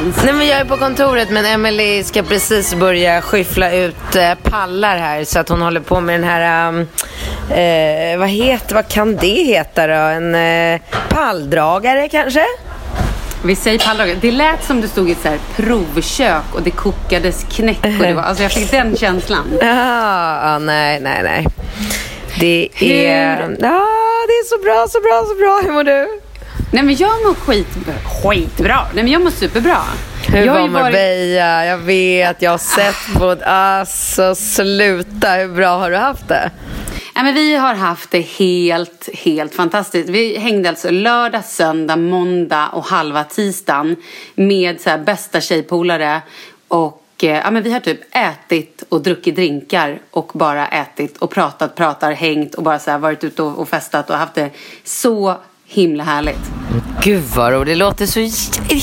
[0.00, 0.24] någonstans?
[0.24, 4.96] Nej men jag är på kontoret men Emily ska precis börja skyffla ut eh, pallar
[4.96, 6.80] här så att hon håller på med den här, um,
[7.50, 9.92] eh, vad heter, vad kan det heta då?
[9.92, 12.44] En eh, palldragare kanske?
[13.44, 14.16] Vi säger palldragare.
[14.20, 17.84] Det lät som du stod i ett så här provkök och det kokades knäck.
[17.84, 19.44] Och det var, alltså jag fick den känslan.
[19.60, 21.46] Ja, ah, nej, nej, nej.
[22.40, 23.86] Det är, ja,
[24.26, 25.60] det är så bra, så bra, så bra.
[25.64, 26.20] Hur mår du?
[26.72, 27.66] Nej men jag mår skit,
[28.22, 28.86] skitbra.
[28.94, 29.78] Nej men jag mår superbra.
[30.28, 31.66] Hur jag var ju varit- Marbella?
[31.66, 33.36] Jag vet, jag har sett på...
[33.44, 36.50] Alltså sluta, hur bra har du haft det?
[37.14, 40.08] Nej, men vi har haft det helt, helt fantastiskt.
[40.08, 43.96] Vi hängde alltså lördag, söndag, måndag och halva tisdagen
[44.34, 46.22] med så bästa tjejpolare.
[46.68, 51.30] Och eh, ja, men vi har typ ätit och druckit drinkar och bara ätit och
[51.30, 54.50] pratat, pratar, hängt och bara så här varit ute och, och festat och haft det
[54.84, 55.36] så
[55.70, 56.50] himla härligt.
[57.02, 58.20] Gud vad roligt, det låter så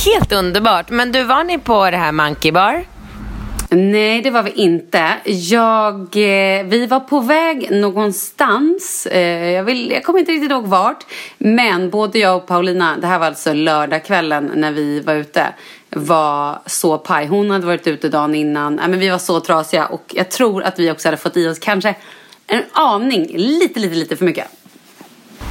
[0.09, 0.89] helt underbart.
[0.89, 2.85] Men du, var ni på det här Monkey Bar?
[3.69, 5.13] Nej, det var vi inte.
[5.25, 9.05] Jag, eh, vi var på väg någonstans.
[9.05, 11.05] Eh, jag, vill, jag kommer inte riktigt ihåg vart.
[11.37, 15.47] Men både jag och Paulina, det här var alltså lördagskvällen när vi var ute,
[15.89, 17.25] var så paj.
[17.25, 18.75] Hon hade varit ute dagen innan.
[18.75, 21.47] Nej, men vi var så trasiga och jag tror att vi också hade fått i
[21.47, 21.95] oss kanske
[22.47, 24.47] en aning, lite, lite, lite för mycket.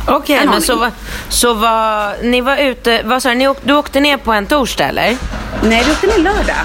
[0.08, 0.60] Okej, En men aning.
[0.62, 0.90] så, var-
[1.28, 5.16] så var, ni var ute, vad sa du, du åkte ner på en torsdag eller?
[5.64, 6.56] Nej, vi åkte ner lördag.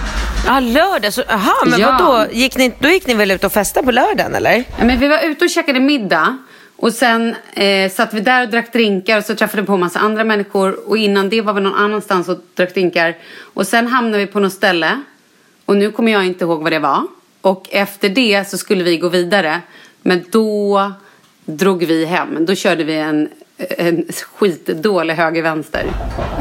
[0.45, 1.13] Ja, lördag.
[1.13, 1.97] Så, aha, men Ja.
[1.99, 2.25] vadå?
[2.31, 4.63] Gick ni, då gick ni väl ut och festade på lördagen eller?
[4.79, 6.37] Ja, men vi var ute och käkade middag.
[6.77, 9.99] Och sen eh, satt vi där och drack drinkar och så träffade vi på massa
[9.99, 10.89] andra människor.
[10.89, 13.15] Och innan det var vi någon annanstans och drack drinkar.
[13.53, 15.01] Och sen hamnade vi på något ställe.
[15.65, 17.03] Och nu kommer jag inte ihåg vad det var.
[17.41, 19.61] Och efter det så skulle vi gå vidare.
[20.01, 20.91] Men då
[21.45, 22.45] drog vi hem.
[22.45, 23.29] Då körde vi en,
[23.69, 24.05] en
[24.35, 25.85] skitdålig höger-vänster.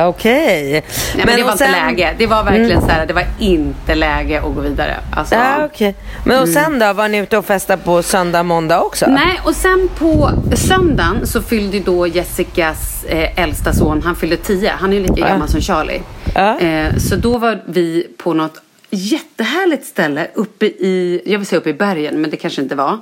[0.01, 0.71] Okej.
[0.73, 0.83] Nej,
[1.27, 1.87] men, det var inte sen- Mm.
[1.97, 2.15] läge.
[2.19, 4.97] Det var verkligen så här, det var inte läge att gå vidare.
[5.17, 5.95] Alltså, Ja, okej.
[6.25, 9.07] Men och sen då, var ni ute och festade på söndag, måndag också?
[9.07, 14.73] Nej, och sen på söndagen så fyllde då Jessicas eh, äldsta son, han fyllde 10.
[14.79, 16.03] Han är ju lika gammal som Charlie.
[16.35, 18.61] Eh, så då var vi på något
[18.91, 22.99] jättehärligt ställe uppe i, jag vill säga uppe i bergen, men det kanske inte var.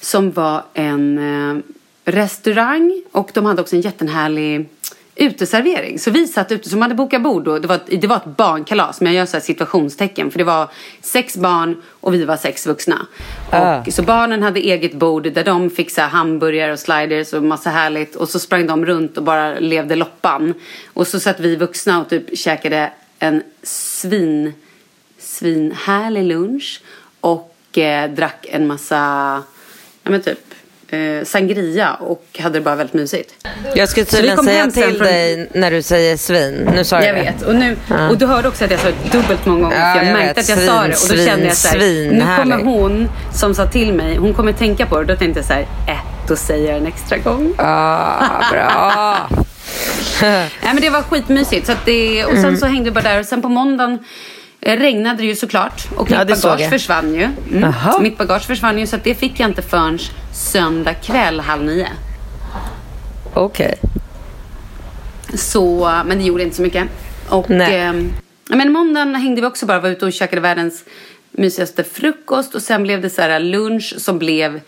[0.00, 1.62] Som var en eh,
[2.06, 4.68] restaurang och de hade också en jättehärlig
[5.18, 5.98] uteservering.
[5.98, 7.58] Så vi satt ute, så de hade bokat bord då.
[7.58, 10.30] Det var, ett- det var ett barnkalas, men jag gör så här situationstecken.
[10.30, 10.68] För det var
[11.02, 13.06] sex barn och vi var sex vuxna.
[13.50, 13.80] Ah.
[13.80, 17.42] Och, så barnen hade eget bord där de fick så här hamburgare och sliders och
[17.42, 18.16] massa härligt.
[18.16, 20.54] Och så sprang de runt och bara levde loppan.
[20.86, 24.52] Och så satt vi vuxna och typ käkade en svin,
[25.18, 26.82] svinhärlig lunch.
[27.20, 28.96] Och eh, drack en massa,
[30.02, 30.45] ja men typ
[30.88, 33.46] eh, sangria och hade det bara väldigt mysigt.
[33.74, 36.70] Jag skulle tydligen säga till från- dig när du säger svin.
[36.74, 37.20] Nu sa jag, Jag det.
[37.22, 37.42] vet.
[37.42, 38.08] Och, nu, Ja.
[38.08, 39.76] och du hörde också att jag sa det dubbelt många gånger.
[39.88, 40.86] Ja, för jag, jag märkte att jag sa det.
[40.86, 44.16] Och då Svin, kände jag så här, svin, nu kommer hon som sa till mig,
[44.16, 45.04] hon kommer tänka på det.
[45.04, 45.98] Då tänkte jag så här, äh,
[46.28, 47.54] då säger jag en extra gång.
[47.58, 49.16] Ah, bra.
[50.22, 51.66] Nej men det var skitmysigt.
[51.66, 53.20] Så det, och sen så hängde vi bara där.
[53.20, 53.98] Och sen på måndagen eh,
[54.60, 55.88] regnade det ju såklart.
[55.96, 57.28] Och Ja, mitt bagage försvann ju.
[57.52, 57.72] Mm.
[58.00, 58.86] Mitt bagage försvann ju.
[58.86, 59.98] Så det fick jag inte förrän
[60.34, 61.88] söndag kväll halv nio.
[63.34, 63.78] Okej.
[65.34, 66.88] Så, men det gjorde inte så mycket.
[67.28, 67.94] Och, Nej.
[68.48, 70.84] ja, men måndagen hängde vi också bara, var ute och käkade världens
[71.30, 72.54] mysigaste frukost.
[72.54, 74.60] Och sen blev det så här lunch som blev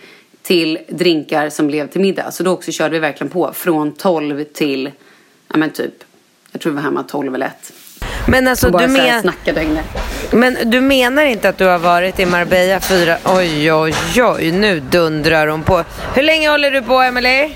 [0.42, 2.30] till drinkar som blev till middag.
[2.30, 4.90] Så då också körde vi verkligen på från 12 till,
[5.48, 5.94] ja men typ,
[6.52, 7.72] jag tror vi var hemma 12 eller 1.
[8.28, 9.32] Men alltså bara du, men,
[10.30, 13.16] men du menar inte att du har varit i Marbella fyra...
[13.24, 14.50] Oj, oj, oj.
[14.52, 15.84] Nu dundrar hon på.
[16.14, 17.52] Hur länge håller du på, Emily?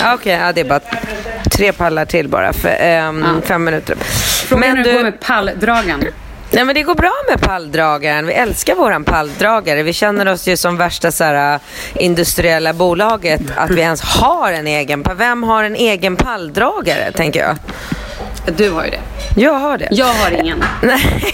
[0.00, 0.80] Ja, Okej, ja, det är bara
[1.50, 2.52] tre pallar till bara.
[2.52, 3.46] För, ehm, Ja.
[3.46, 3.96] Fem minuter.
[4.46, 6.04] Frågan Men hur det du- går med palldragan.
[6.50, 8.26] Nej men det går bra med palldragaren.
[8.26, 9.82] Vi älskar våran palldragare.
[9.82, 11.58] Vi känner oss ju som värsta så här,
[11.94, 15.04] industriella bolaget att vi ens har en egen.
[15.16, 17.56] Vem har en egen palldragare tänker jag?
[18.46, 19.00] Du har ju det.
[19.36, 19.88] Jag har det.
[19.90, 20.64] Jag har ingen.
[20.82, 21.24] Nej,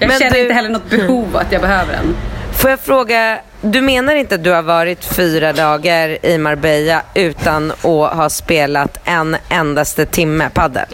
[0.00, 2.16] Jag men känner du, inte heller något behov att jag behöver en.
[2.52, 7.70] Får jag fråga, du menar inte att du har varit fyra dagar i Marbella utan
[7.70, 7.84] att
[8.16, 10.86] ha spelat en endaste timme paddel?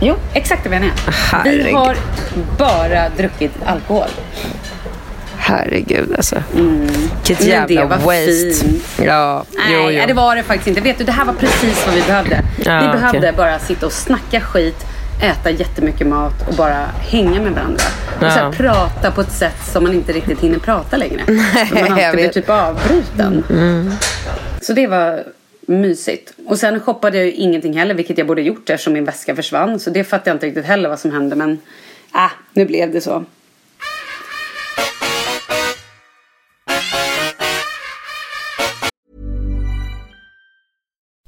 [0.00, 1.12] Jo, exakt det menar jag.
[1.12, 1.66] Herregud.
[1.66, 1.96] Vi har
[2.58, 4.08] bara druckit alkohol.
[5.42, 6.42] Herregud alltså.
[6.52, 8.64] Vilket Men jävla det var waste.
[8.64, 8.84] fint.
[9.02, 10.04] Ja, Nej, jo, jo.
[10.06, 10.80] det var det faktiskt inte.
[10.80, 12.42] Vet du, det här var precis vad vi behövde.
[12.64, 14.84] Ja, vi behövde bara sitta och snacka skit,
[15.22, 17.84] äta jättemycket mat och bara hänga med varandra.
[18.18, 18.30] Och Ja.
[18.30, 21.22] så här, prata på ett sätt som man inte riktigt hinner prata längre.
[21.68, 23.44] För man alltid blir typ avbruten.
[24.60, 25.24] Så det var
[25.66, 26.32] Mysigt.
[26.46, 29.80] Och sen shoppade jag ju ingenting heller, vilket jag borde gjort eftersom min väska försvann.
[29.80, 31.36] Så det fattar jag inte riktigt heller vad som hände.
[31.36, 31.50] Men
[32.14, 33.24] äh, nu blev det så.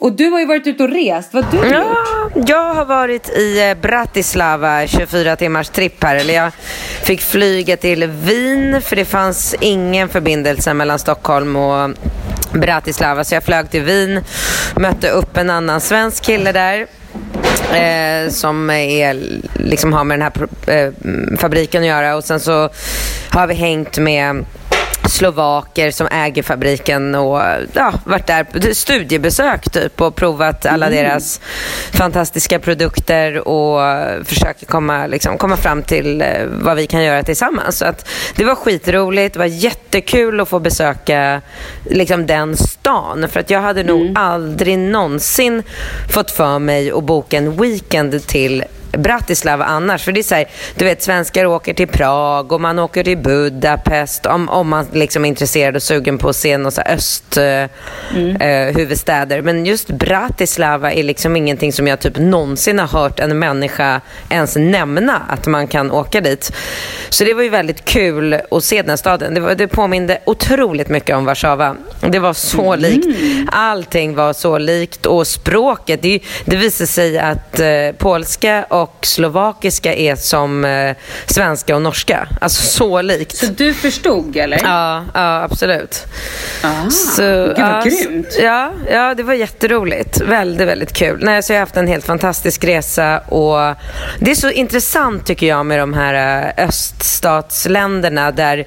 [0.00, 1.34] Och du har ju varit ute och rest.
[1.34, 1.74] Vad har du gjort?
[1.74, 6.16] Ja, jag har varit i eh, Bratislava, 24 timmars tripp här.
[6.16, 6.52] Eller jag
[7.02, 11.90] fick flyga till Wien för det fanns ingen förbindelse mellan Stockholm och
[12.52, 13.24] Bratislava.
[13.24, 14.24] Så jag flög till Wien,
[14.76, 16.86] mötte upp en annan svensk kille där.
[17.74, 20.32] Eh, som är, liksom har med den
[20.66, 20.92] här eh,
[21.38, 22.68] fabriken att göra och sen så
[23.30, 24.44] har vi hängt med
[25.08, 31.40] slovaker som äger fabriken och ja, varit där på studiebesök typ och provat alla deras
[31.92, 33.80] fantastiska produkter och
[34.24, 37.78] försöker komma, liksom, komma fram till eh, vad vi kan göra tillsammans.
[37.78, 41.42] Så att det var skitroligt, det var jättekul att få besöka
[41.84, 43.28] liksom, den stan.
[43.28, 45.62] För att jag hade nog aldrig någonsin
[46.10, 48.64] fått för mig att boka en weekend till
[48.96, 50.04] Bratislava annars.
[50.04, 53.18] För det är så här, du vet svenskar åker till Prag och man åker till
[53.18, 57.44] Budapest om, om man liksom är intresserad och sugen på att se några öst eh,
[58.40, 59.42] eh, huvudstäder.
[59.42, 64.00] Men just Bratislava är liksom ingenting som jag typ någonsin har hört en människa
[64.30, 66.52] ens nämna att man kan åka dit.
[67.08, 69.34] Så det var ju väldigt kul att se den här staden.
[69.34, 71.76] Det, var, det påminde otroligt mycket om Warszawa.
[72.00, 73.06] Det var så likt.
[73.52, 76.02] Allting var så likt och språket.
[76.02, 81.82] Det, det visade sig att eh, polska och och slovakiska är som eh, svenska och
[81.82, 82.28] norska.
[82.40, 83.36] Alltså så likt.
[83.36, 84.60] Så du förstod eller?
[84.64, 86.06] Ja, ja absolut.
[86.62, 88.36] Ah, Så, Gud vad ja, grymt.
[88.40, 90.20] Ja, ja, det var jätteroligt.
[90.20, 91.18] Väldigt, väldigt kul.
[91.22, 93.76] Nej, så jag har haft en helt fantastisk resa och
[94.18, 98.66] det är så intressant tycker jag med de här eh, öststatsländerna där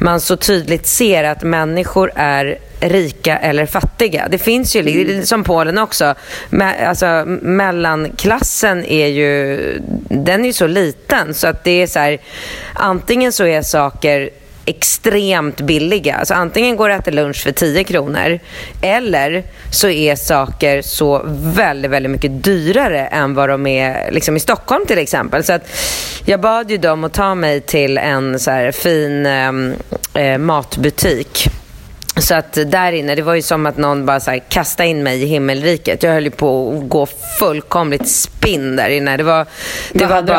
[0.00, 4.28] man så tydligt ser att människor är rika eller fattiga.
[4.30, 5.26] Det finns ju, Mm.
[5.26, 6.14] som Polen också,
[6.50, 9.58] me, alltså, mellanklassen är ju,
[10.08, 12.18] den är ju så liten så att det är så här,
[12.74, 14.30] antingen så är saker
[14.66, 16.14] extremt billiga.
[16.16, 18.38] Alltså antingen går det att äta lunch för 10 kronor
[18.82, 21.22] eller så är saker så
[21.56, 25.44] väldigt, väldigt mycket dyrare än vad de är liksom i Stockholm till exempel.
[25.44, 25.68] Så att
[26.24, 29.74] jag bad ju dem att ta mig till en så här fin ehm,
[30.14, 31.48] eh, matbutik.
[32.16, 35.02] Så att där inne, det var ju som att någon bara så här kastade in
[35.02, 36.02] mig i himmelriket.
[36.02, 37.06] Jag höll ju på att gå
[37.38, 39.16] fullkomligt spinn där inne.
[39.16, 39.46] Det var,
[39.92, 40.32] det Vad var hade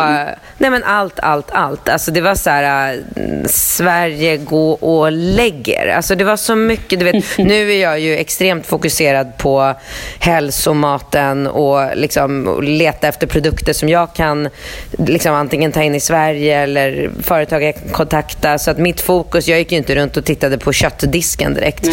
[0.56, 0.56] de?
[0.57, 1.89] Nej men allt, allt, allt.
[1.89, 3.01] Alltså det var så här, äh,
[3.45, 5.87] Sverige gå och lägger.
[5.87, 7.25] Alltså det var så mycket, du vet.
[7.37, 9.73] nu är jag ju extremt fokuserad på
[10.19, 14.49] hälsomaten och liksom och leta efter produkter som jag kan
[14.97, 18.57] liksom antingen ta in i Sverige eller företag jag kan kontakta.
[18.57, 21.87] Så att mitt fokus, jag gick ju inte runt och tittade på köttdisken direkt.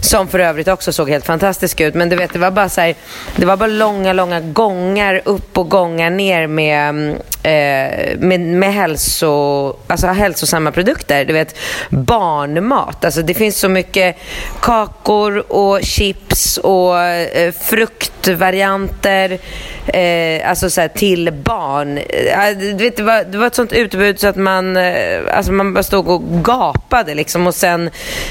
[0.00, 1.94] Som för övrigt också såg helt fantastisk ut.
[1.94, 2.94] Men du vet, det var bara så här,
[3.36, 8.74] det var bara långa, långa gångar upp och gångar ner med, mm, eh, med, med
[8.74, 9.28] hälso,
[9.86, 11.24] alltså hälsosamma produkter.
[11.24, 11.56] Du vet,
[11.90, 13.04] barnmat.
[13.04, 14.16] Alltså det finns så mycket
[14.60, 19.38] kakor och chips och eh, fruktvarianter
[19.86, 21.98] eh, alltså så här, till barn.
[21.98, 25.20] Eh, ah, du vet, det, var, det var ett sånt utbud så att man, eh,
[25.30, 27.14] alltså man bara stod och gapade.
[27.14, 27.46] Liksom.
[27.46, 27.90] Och sen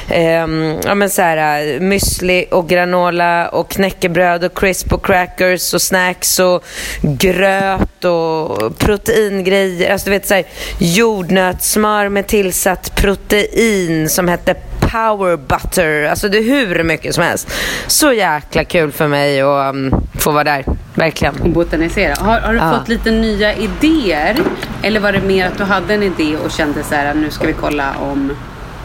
[0.10, 5.74] ehm, ja, men så här, eh, müsli och granola och knäckebröd och crisp och crackers
[5.74, 6.63] och snacks och
[7.01, 9.62] gröt och proteingrejer.
[9.91, 10.43] Alltså, du vet, så här,
[10.77, 16.03] jordnötssmör med tillsatt protein som hette power butter.
[16.03, 17.51] Alltså det är hur mycket som helst.
[17.88, 20.65] Så jäkla kul för mig att um, få vara där.
[20.96, 21.36] Verkligen.
[21.41, 22.15] Och botanisera.
[22.20, 22.77] Har, har du Ja.
[22.79, 24.38] fått lite nya idéer?
[24.84, 27.48] Eller var det mer att du hade en idé och kände så här, nu ska
[27.48, 28.10] vi kolla om,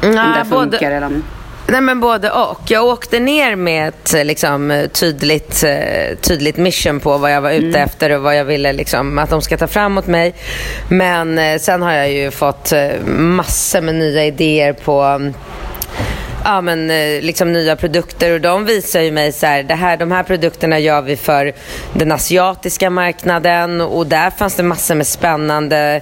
[0.02, 0.44] om det Ja, funkar?
[0.50, 1.22] både- Eller om...
[1.70, 2.60] Nej men både och.
[2.66, 7.78] Jag åkte ner med ett liksom, tydligt, eh, tydligt mission på vad jag var ute
[7.80, 10.34] efter och vad jag ville liksom, att de ska ta fram åt mig.
[10.88, 15.34] Men eh, sen har jag ju fått eh, massor med nya idéer på mm,
[16.44, 19.96] ja, men, eh, liksom nya produkter och de visar ju mig så här, det här,
[19.96, 21.52] de här produkterna gör vi för
[21.92, 26.00] den asiatiska marknaden och där fanns det massor med spännande,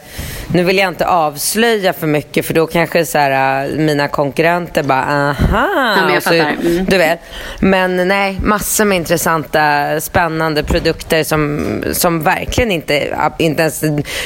[0.48, 4.82] nu vill jag inte avslöja för mycket för då kanske så här, eh, mina konkurrenter
[4.82, 6.16] bara aha.
[6.16, 6.34] Och så.
[6.34, 6.84] Mm.
[6.84, 7.20] Du vet.
[7.60, 13.82] Men nej, massor med intressanta, spännande produkter som, som verkligen inte, inte ens,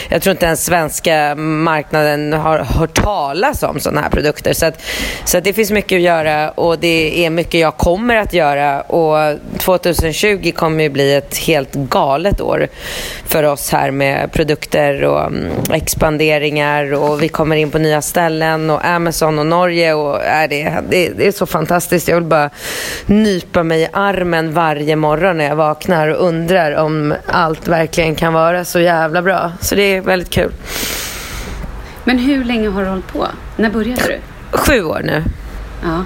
[0.09, 4.53] jag tror inte ens svenska marknaden har hört talas om sådana här produkter.
[4.53, 4.83] Så, att,
[5.25, 9.39] så att det finns mycket göra och det är mycket jag kommer att göra och
[9.59, 12.69] 2020 kommer ju bli ett helt galet år
[13.25, 18.71] för oss här med produkter och mm, expanderingar och vi kommer in på nya ställen
[18.71, 20.19] och Amazon och Norge och
[20.51, 22.09] det, det, det är så fantastiskt.
[22.09, 22.51] Jag vill bara
[23.07, 28.33] nypa mig i armen varje morgon när jag vaknar och undrar om allt verkligen kan
[28.33, 29.53] vara så jävla bra.
[29.61, 30.53] Så det är väldigt kul.
[32.05, 33.27] Men hur länge har du hållit på?
[33.57, 34.19] När började du?
[34.53, 35.25] Sju år nu.
[35.83, 36.05] Ja.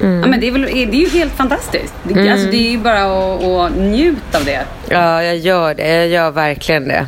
[0.00, 0.20] Mm.
[0.20, 1.94] ja men det är, väl, det är ju helt fantastiskt.
[2.02, 4.60] Det, alltså, det är ju bara att, att njuta av det.
[4.88, 5.88] Ja, jag gör det.
[5.88, 7.06] Jag gör verkligen det.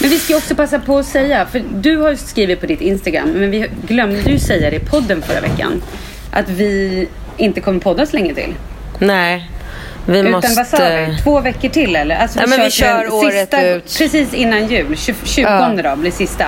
[0.00, 2.66] Men vi ska ju också passa på att säga, för du har ju skrivit på
[2.66, 5.82] ditt Instagram, men vi glömde ju säga det i podden förra veckan,
[6.32, 8.54] att vi inte kommer podda så länge till.
[8.98, 9.50] Nej,
[10.06, 10.54] vi Utan måste...
[10.56, 11.18] vad sa vi?
[11.22, 12.16] Två veckor till eller?
[12.16, 13.98] Alltså, vi till kör den året sista, ut.
[13.98, 15.82] Precis innan jul, 20, 20 Ja.
[15.90, 16.46] då blir sista.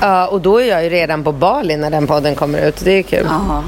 [0.00, 2.84] Ja, och då är jag ju redan på Bali när den podden kommer ut.
[2.84, 3.26] Det är kul.
[3.28, 3.64] Ja.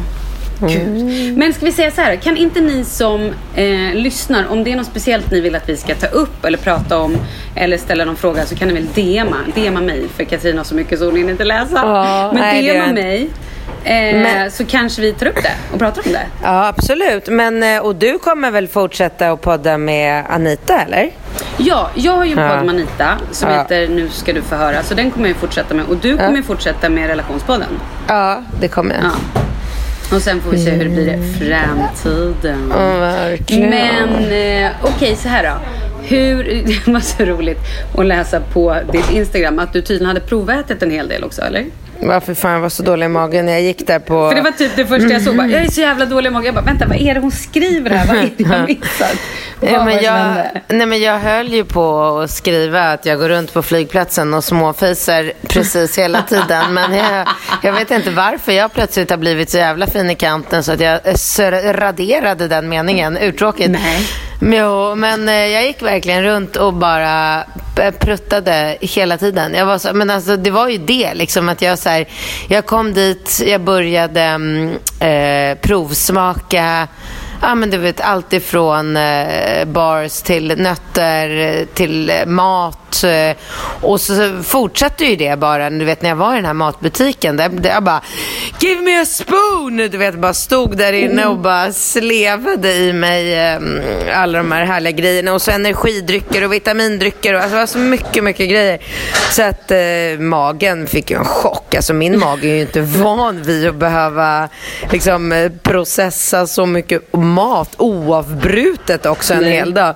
[0.69, 1.39] Gud.
[1.39, 4.77] Men ska vi säga så här, kan inte ni som eh, lyssnar, om det är
[4.77, 7.17] något speciellt ni vill att vi ska ta upp eller prata om
[7.55, 10.75] eller ställa någon fråga så kan ni väl DMa, DMa mig för Katrin har så
[10.75, 11.75] mycket så hon hinner inte läsa.
[11.75, 13.29] Ja, Men nej, det DMa är- mig
[13.85, 13.93] eh,
[14.23, 16.27] Men- så kanske vi tar upp det och pratar om det.
[16.43, 17.29] Ja, absolut.
[17.29, 21.11] Men, eh, och du kommer väl fortsätta att podda med Anita, eller?
[21.57, 22.49] Ja, jag har ju en Ja.
[22.57, 23.57] podd med Anita som Ja.
[23.59, 24.83] heter Nu ska du få höra.
[24.83, 25.85] Så den kommer jag fortsätta med.
[25.87, 27.69] Och du kommer fortsätta med relationspodden.
[28.09, 29.05] Ja, det kommer jag.
[29.05, 29.41] Ja.
[30.15, 32.67] Och sen får vi se hur det blir i framtiden.
[32.71, 33.71] Ja, verkligen.
[33.71, 34.09] Men
[34.65, 35.61] eh, okej, så här då.
[36.03, 36.45] Hur,
[36.87, 37.59] det var så roligt
[37.97, 41.65] att läsa på ditt Instagram att du tydligen hade provätit en hel del också, eller?
[42.03, 44.29] Varför fan jag var så dålig i magen när jag gick där på...
[44.29, 45.37] För det var typ det första jag såg.
[45.37, 46.45] Bara, jag är så jävla dålig i magen.
[46.47, 48.07] Jag bara, vänta, vad är det hon skriver här?
[48.07, 49.17] Vad är det jag missat?
[49.65, 53.53] Ja, men jag, nej, men jag höll ju på att skriva att jag går runt
[53.55, 56.75] på flygplatsen och småfisar precis hela tiden.
[56.75, 57.29] Men jag,
[57.63, 60.81] jag vet inte varför jag plötsligt har blivit så jävla fin i kanten så att
[60.81, 61.01] jag
[61.81, 63.19] raderade den meningen.
[63.19, 63.71] Urtråkigt.
[63.71, 64.07] Nej.
[64.45, 67.45] Jo, men eh, jag gick verkligen runt och bara
[67.81, 69.55] eh, pruttade hela tiden.
[69.55, 72.09] Jag var så, men alltså, det var ju det, liksom, att jag, så här,
[72.49, 76.89] jag kom dit, jag började mm, eh, provsmaka
[77.45, 82.27] Ja, men du vet, allt ifrån eh, bars till nötter eh, till eh,
[82.93, 83.05] mat.
[83.05, 83.37] Eh,
[83.81, 87.37] och så fortsatte ju det bara, du vet när jag var i den här matbutiken.
[87.37, 88.03] Där, där jag bara,
[88.61, 89.77] give me a spoon!
[89.77, 93.59] Du vet, bara stod där inne och bara slevade i mig eh,
[94.15, 95.33] alla de här härliga grejerna.
[95.33, 97.35] Och så energidrycker och vitamindrycker.
[97.35, 98.79] Och, alltså, det var så mycket, mycket grejer.
[99.31, 101.75] Så att eh, magen fick ju en chock.
[101.75, 104.49] Alltså min mage är ju inte van vid att behöva
[104.93, 109.53] liksom, eh, processa så mycket mat oavbrutet också en Nej.
[109.53, 109.95] hel dag.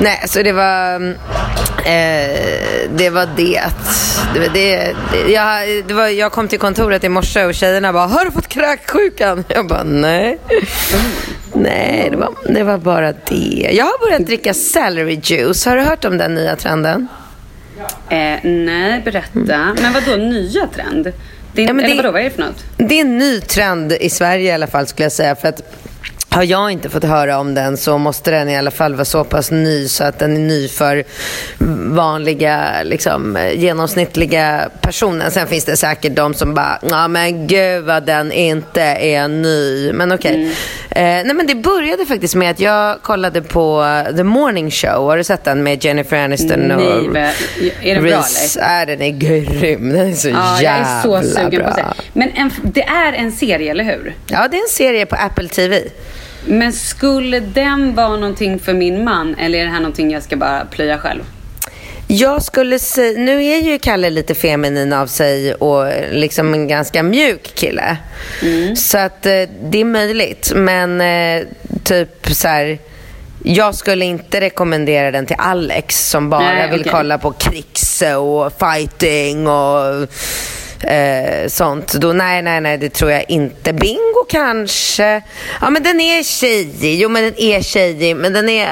[0.00, 1.00] Nej, så det var...
[1.86, 2.15] Eh,
[2.96, 3.62] det var det.
[4.34, 7.92] det, var det, det jag, det var, jag kom till kontoret i morse och tjejerna
[7.92, 10.38] bara “Har du fått kräksjukan?” Jag bara “Nej”.
[11.54, 13.70] Nej, det var, det var bara det.
[13.72, 15.64] Jag har börjat dricka celery juice.
[15.66, 17.08] Har du hört om den nya trenden?
[18.08, 19.76] Eh, nej, berätta.
[19.82, 21.12] Men vad då nya trend?
[21.52, 22.64] Det, Ja, men eller det- vadå, vad är det för något?
[22.76, 25.36] Det är en ny trend i Sverige i alla fall skulle jag säga.
[25.36, 25.62] För att
[26.36, 29.24] har jag inte fått höra om den så måste den i alla fall vara så
[29.24, 31.04] pass ny så att den är ny för
[31.94, 35.30] vanliga, liksom, genomsnittliga personer.
[35.30, 39.92] Sen finns det säkert de som bara, ja men gud vad den inte är ny.
[39.92, 40.44] Men okej.
[40.90, 43.84] Eh, nej men det började faktiskt med att jag kollade på
[44.16, 45.06] The Morning Show.
[45.08, 48.62] Har du sett den med Jennifer Aniston Nej, och vad- är den bra eller?
[48.62, 49.88] Är den är grym.
[49.92, 51.68] Den är så Ja, jag jävla är så sugen bra.
[51.70, 51.82] på se.
[52.12, 54.14] Men en, det är en serie, eller hur?
[54.26, 55.80] Ja, det är en serie på Apple TV.
[56.46, 60.36] Men skulle den vara någonting för min man eller är det här någonting jag ska
[60.36, 61.22] bara plöja själv?
[62.08, 67.02] Jag skulle säga, nu är ju Kalle lite feminin av sig och liksom en ganska
[67.02, 67.96] mjuk kille.
[68.76, 70.52] Så att eh, det är möjligt.
[70.54, 71.46] Men eh,
[71.84, 72.78] typ så här,
[73.44, 76.92] jag skulle inte rekommendera den till Alex som bara Nej, vill okej.
[76.92, 80.08] kolla på krigs och fighting och
[80.84, 81.92] eh, sånt.
[81.92, 83.72] Då, nej, nej, nej, det tror jag inte.
[83.72, 85.22] Bingo kanske.
[85.60, 87.00] Ja, men den är tjejig.
[87.00, 88.68] Jo, men den är tjejig, men den är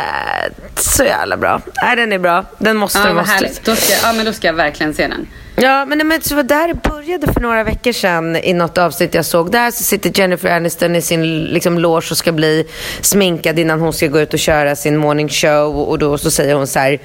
[0.77, 1.61] så jävla bra.
[1.83, 2.45] Nej, den är bra.
[2.59, 3.33] Den måste Ja, vad måste.
[3.33, 3.65] härligt.
[3.65, 5.27] Då ska, ja, men då ska jag verkligen se den.
[5.57, 9.15] Ja, men, men så var där det började för några veckor sedan i något avsnitt
[9.15, 9.53] jag såg.
[9.53, 12.67] Där så sitter Jennifer Aniston i sin liksom, loge och ska bli
[13.01, 15.77] sminkad innan hon ska gå ut och köra sin morning show.
[15.77, 16.99] Och då så säger hon så här,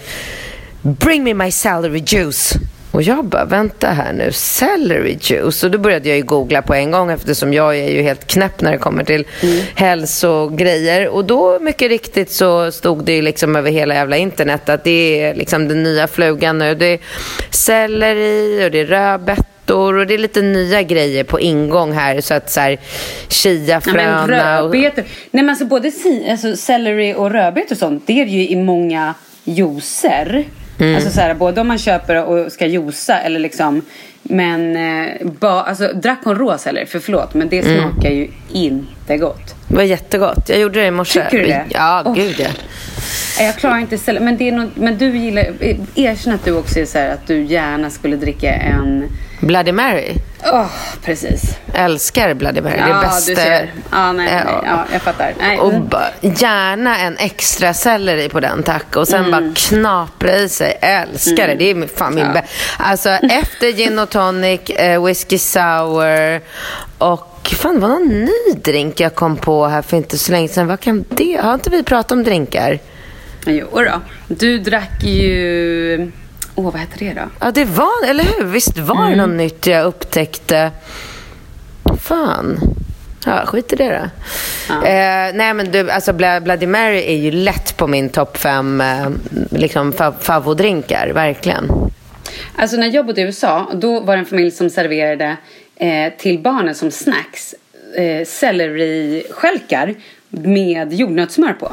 [0.82, 2.54] bring me my celery juice.
[2.92, 5.64] Och jag bara, vänta här nu, celery juice?
[5.64, 8.62] Och då började jag ju googla på en gång eftersom jag är ju helt knäpp
[8.62, 9.26] när det kommer till
[9.76, 11.08] hälsogrejer.
[11.08, 15.22] Och då mycket riktigt så stod det ju liksom över hela jävla internet att det
[15.22, 16.76] är liksom den nya flugan nu.
[16.76, 17.00] Det är
[17.50, 22.22] selleri och det är rödbetor och det är lite nya grejer på ingång här.
[22.22, 22.78] Så att så här, Ja,
[23.30, 24.76] chiafröna och...
[24.76, 24.94] Nej,
[25.32, 28.56] men alltså både si, alltså, selleri och rödbetor och sånt, det är det ju i
[28.56, 30.46] många juicer.
[30.80, 30.96] Mm.
[30.96, 33.82] Alltså så här, både om man köper och ska juica eller liksom.
[34.24, 36.86] Men eh, ba, alltså, drack hon rå selleri?
[36.86, 37.80] För förlåt, men det Mm.
[37.92, 39.56] smakar ju inte gott.
[39.68, 40.50] Det var jättegott.
[40.50, 41.24] Jag gjorde det i morse.
[41.24, 41.66] Tycker du det?
[41.70, 42.16] Ja, Åh.
[42.16, 42.48] gud ja.
[43.40, 44.24] Jag klarar inte selleri.
[44.26, 45.46] Men, det är något, men du gillar,
[45.96, 49.04] erkänn att du också är så här att du gärna skulle dricka en...
[49.40, 50.14] Bloody Mary.
[50.44, 50.66] Åh,
[51.06, 51.58] precis.
[51.74, 52.76] Älskar Bloody Mary.
[52.78, 53.30] det Ja, bästa.
[53.32, 53.74] du ser.
[53.92, 54.64] Ja, nej, nej, Ja.
[54.66, 55.34] ja, jag fattar.
[55.40, 55.90] Nej, Och mm.
[56.22, 58.96] gärna en extra selleri på den tack.
[58.96, 60.78] Och sen bara knapra i sig.
[60.82, 61.56] Älskar det.
[61.56, 62.44] Det är fan min bä-
[62.78, 66.42] Alltså efter gin och tonic, eh, whisky sour
[66.98, 70.48] och fan det var någon ny drink jag kom på här för inte så länge
[70.48, 70.68] sedan.
[70.68, 71.40] Vad kan det?
[71.44, 72.80] Har inte vi pratat om drinkar?
[73.46, 74.02] Jo då.
[74.28, 76.12] Du drack ju...
[76.60, 77.22] Åh, vad heter det då?
[77.40, 78.44] Ja det var, eller hur?
[78.46, 79.10] Visst var Mm.
[79.12, 80.72] det något nytt jag upptäckte?
[82.02, 82.60] Fan.
[83.26, 83.90] Ja, skit i det
[84.68, 84.74] då.
[84.76, 89.08] Eh, nej men du, alltså Bloody Mary är ju lätt på min topp fem eh,
[89.52, 91.66] liksom, fa- favoritdrinkar, verkligen.
[92.56, 95.38] Alltså när jag bodde i USA, då var det en familj som serverade
[95.76, 97.56] eh, till barnen som snacks
[97.96, 99.96] eh, selleristjälkar
[100.30, 101.72] med jordnötssmör på.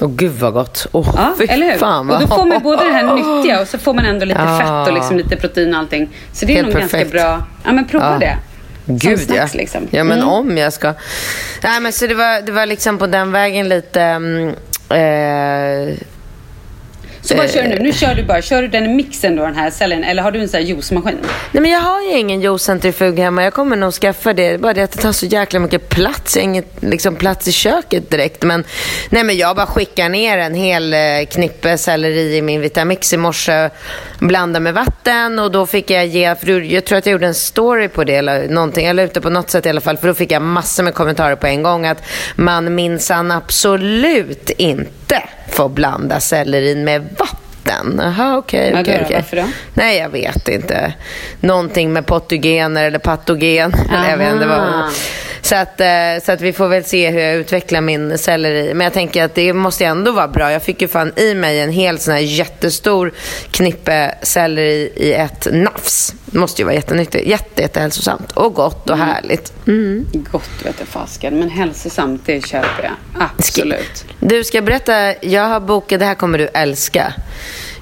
[0.00, 0.86] Åh gud vad gott.
[0.92, 1.78] Åh, Ja, eller hur?
[1.78, 4.40] fan och då får man både det här nyttiga och så får man ändå lite
[4.40, 4.58] Ja.
[4.58, 6.08] fett och liksom lite protein och allting.
[6.32, 7.12] Så det är Helt nog ganska perfekt.
[7.12, 7.42] bra.
[7.64, 8.18] Ja men prova Ja.
[8.18, 8.36] det.
[8.88, 9.58] Gud snacks, ja.
[9.60, 9.88] liksom.
[9.90, 10.28] Ja men Mm.
[10.28, 10.94] om jag ska.
[11.62, 14.00] Nej men så det var, det var liksom på den vägen lite...
[14.02, 14.48] mm,
[14.90, 15.94] eh,
[17.26, 17.78] Så vad kör du nu?
[17.78, 20.30] Nu kör du bara, kör du den i mixen då den här cellen eller har
[20.30, 21.18] du en sån här juicemaskin?
[21.52, 23.44] Nej men jag har ju ingen juicecentrifug hemma.
[23.44, 24.60] Jag kommer nog skaffa det.
[24.60, 26.36] Bara det att det tar så jäkla mycket plats.
[26.36, 28.42] Jag har inget liksom, plats i köket direkt.
[28.42, 28.64] Men,
[29.10, 30.98] nej men jag bara skickar ner en hel eh,
[31.30, 33.70] knippe selleri i min Vitamix i morse.
[34.18, 37.34] Blandar med vatten och då fick jag ge, för jag tror att jag gjorde en
[37.34, 38.86] story på det eller någonting.
[38.86, 39.96] Jag la ut det på något sätt i alla fall.
[39.96, 42.02] För då fick jag massor med kommentarer på en gång att
[42.34, 45.22] man minsann absolut inte
[45.56, 47.45] får blanda sellerin med vatten.
[47.98, 48.70] Jaha, okej.
[48.80, 49.16] Okej, då, okej.
[49.16, 49.44] varför då?
[49.74, 50.92] Nej, jag vet inte.
[51.40, 53.74] Någonting med patogener eller patogen.
[53.92, 54.58] eller jag vet inte vad.
[54.58, 54.90] Aha.
[55.46, 58.74] Så att, eh, så att vi får väl se hur jag utvecklar min selleri.
[58.74, 60.52] Men jag tänker att det måste ändå vara bra.
[60.52, 63.12] Jag fick ju fan i mig en hel sån här jättestor
[63.50, 66.14] knippe selleri i ett nafs.
[66.24, 67.26] Det måste ju vara jättenyttigt.
[67.26, 69.52] Jätte, jättehälsosamt och gott och härligt.
[70.32, 73.22] Gott vet jag fasken, men hälsosamt det köper jag.
[73.38, 74.04] Absolut.
[74.20, 77.12] Du ska berätta, jag har bokat, det här kommer du älska.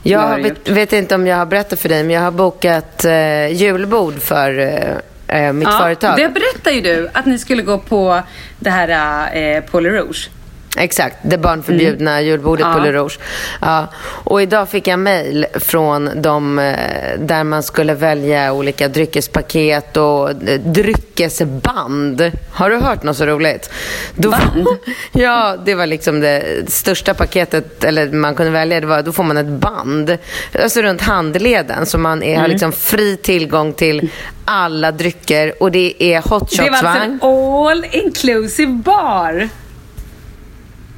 [0.07, 3.47] Jag vet, vet inte om jag har berättat för dig, men jag har bokat eh,
[3.53, 6.17] julbord för eh, eh, mitt företag.
[6.17, 8.23] Det berättade ju du, att ni skulle gå på
[8.59, 8.89] det här
[9.37, 10.31] eh, Paul Rouge.
[10.77, 12.75] Exakt, det barnförbjudna julbordet Ja.
[12.75, 13.19] på Le Rouge.
[13.61, 13.87] Ja.
[14.25, 16.75] Och idag fick jag mejl från dem eh,
[17.19, 22.31] där man skulle välja olika dryckespaket och eh, dryckesband.
[22.53, 23.71] Har du hört något så roligt?
[24.15, 24.67] Då, Band?
[25.13, 28.81] ja, det var liksom det största paketet eller man kunde välja.
[28.81, 30.19] Det var, då får man ett band
[30.63, 32.41] alltså runt handleden så man är, Mm.
[32.41, 34.11] har liksom fri tillgång till
[34.45, 37.19] alla drycker och det är hot Det var alltså shots-vagn.
[37.23, 39.49] en all inclusive bar.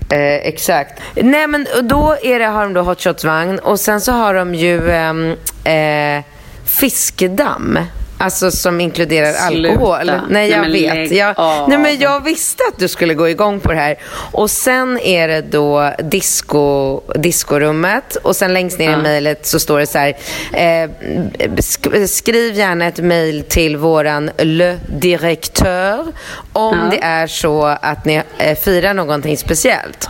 [0.09, 1.03] Eh, exakt.
[1.15, 4.55] Nej men då är det, har de då hot shots-vagn och sen så har de
[4.55, 6.25] ju ehm, eh,
[6.65, 7.79] fiskedamm.
[8.19, 9.71] Alltså som inkluderar Sluta.
[9.71, 10.13] alkohol.
[10.31, 11.11] Nej jag Nej, vet.
[11.13, 11.35] Jag,
[11.69, 13.97] nej men jag visste att du skulle gå igång på det här.
[14.33, 18.99] Och sen är det då disco, discorummet och sen längst ner i Ja.
[18.99, 20.09] mejlet så står det så här.
[20.53, 20.89] Eh,
[21.57, 26.07] sk- skriv gärna ett mejl till våran le directeur
[26.53, 26.89] om Ja.
[26.91, 30.09] det är så att ni eh, firar någonting speciellt.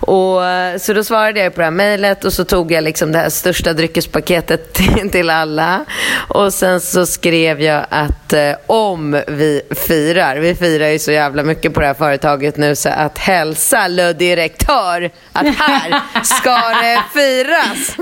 [0.00, 3.12] Och, eh, så då svarade jag på det här mejlet och så tog jag liksom
[3.12, 5.84] det här största dryckespaketet till, till alla.
[6.28, 11.42] Och sen så skrev jag att eh, om vi firar, vi firar ju så jävla
[11.42, 17.02] mycket på det här företaget nu så att hälsa le direktör att här ska det
[17.12, 17.96] firas.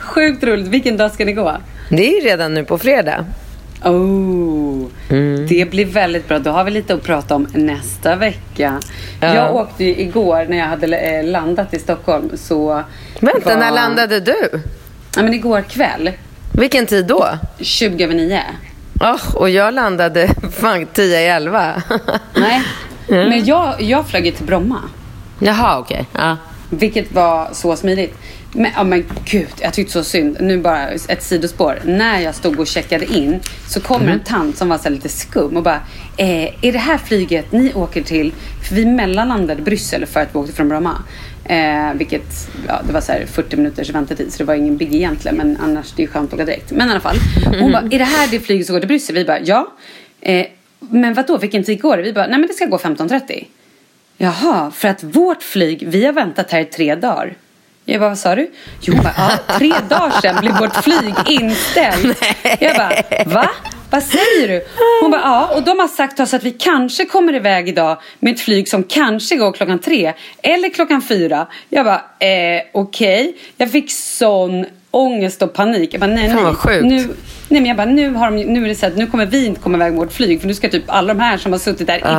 [0.00, 0.66] Sjukt roligt.
[0.66, 1.56] Vilken dag ska ni gå?
[1.88, 3.24] Det är ju redan nu på fredag.
[3.84, 5.46] Oh, Mm.
[5.46, 6.38] det blir väldigt bra.
[6.38, 8.80] Då har vi lite att prata om nästa vecka.
[9.20, 9.34] Ja.
[9.34, 12.30] Jag åkte ju igår när jag hade eh, landat i Stockholm.
[12.36, 12.82] Så
[13.20, 14.60] Vänta, var- när landade du?
[15.16, 16.10] Ja, men igår kväll.
[16.52, 17.28] Vilken tid då?
[17.60, 18.42] 20 över 9.
[19.00, 21.82] Oh, och jag landade fan 10 i 11.
[22.36, 22.62] Nej,
[23.08, 23.28] Mm.
[23.28, 24.78] men jag, jag flög till Bromma.
[25.38, 26.06] Jaha, okej.
[26.12, 26.36] Ja.
[26.70, 28.18] Vilket var så smidigt.
[28.52, 30.36] Men, ja, men gud, jag tyckte så synd.
[30.40, 31.78] Nu bara ett sidospår.
[31.84, 34.14] När jag stod och checkade in så kommer Mm.
[34.18, 35.80] en tant som var så lite skum och bara
[36.16, 38.32] eh, Är det här flyget ni åker till?
[38.68, 41.02] För vi mellanlandade Bryssel för att vi åkte från Bromma.
[41.44, 44.94] Eh, vilket, ja, det var så här 40 minuters väntetid så det var ingen big
[44.94, 45.36] egentligen.
[45.36, 46.70] Men annars det är ju skönt att åka direkt.
[46.72, 47.16] Men i alla fall.
[47.60, 49.14] Hon bara, är det här det flyget som går till Bryssel?
[49.14, 49.72] Vi bara, ja.
[50.20, 50.46] Eh,
[50.80, 51.38] men vad då?
[51.38, 52.02] vilken tid går det?
[52.02, 53.44] Vi bara, nej men det ska gå 15.30.
[54.16, 57.34] Jaha, för att vårt flyg, vi har väntat här i tre dagar.
[57.88, 58.50] Jag bara, vad sa du?
[58.80, 62.24] Jo, bara, ja, tre dagar sedan blev vårt flyg inställt.
[62.60, 62.92] Jag bara,
[63.26, 63.48] va?
[63.90, 64.64] Vad säger du?
[65.02, 68.34] Hon bara, ja, och de har sagt oss att vi kanske kommer iväg idag med
[68.34, 71.46] ett flyg som kanske går klockan tre eller klockan fyra.
[71.68, 73.36] Jag bara, eh, okej.
[73.56, 75.94] Jag fick sån ångest och panik.
[75.94, 76.44] Jag bara, nej, Fan, nej.
[76.44, 76.84] vad sjukt.
[76.84, 79.26] Nu, nej, men jag bara, nu, har de, nu är det så att nu kommer
[79.26, 81.52] vi inte komma iväg med vårt flyg för nu ska typ alla de här som
[81.52, 82.10] har suttit där i tre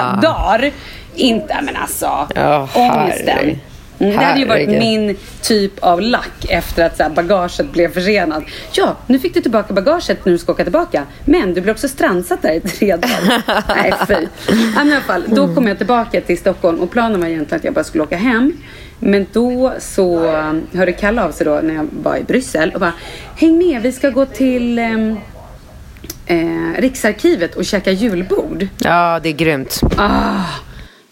[0.00, 0.16] Ah.
[0.22, 0.70] dagar
[1.14, 3.28] inte, men alltså, Ja, ångesten.
[3.28, 3.58] herregud.
[4.00, 7.92] Mm, det hade ju varit min typ av lack efter att så här, bagaget blev
[7.92, 8.44] försenat.
[8.72, 11.04] Ja, nu fick du tillbaka bagaget när du ska åka tillbaka.
[11.24, 13.42] Men du blev också strandsatt där i tre dagar.
[13.76, 14.14] Nej, fy.
[14.14, 17.74] I alla fall, då kom jag tillbaka till Stockholm och planen var egentligen att jag
[17.74, 18.52] bara skulle åka hem.
[18.98, 22.80] Men då så um, hörde Kalle av sig då när jag var i Bryssel och
[22.80, 22.92] bara
[23.36, 25.18] Häng med, vi ska gå till um,
[26.26, 28.66] eh, Riksarkivet och käka julbord.
[28.78, 29.80] ja, det är grymt.
[29.96, 30.44] Ah,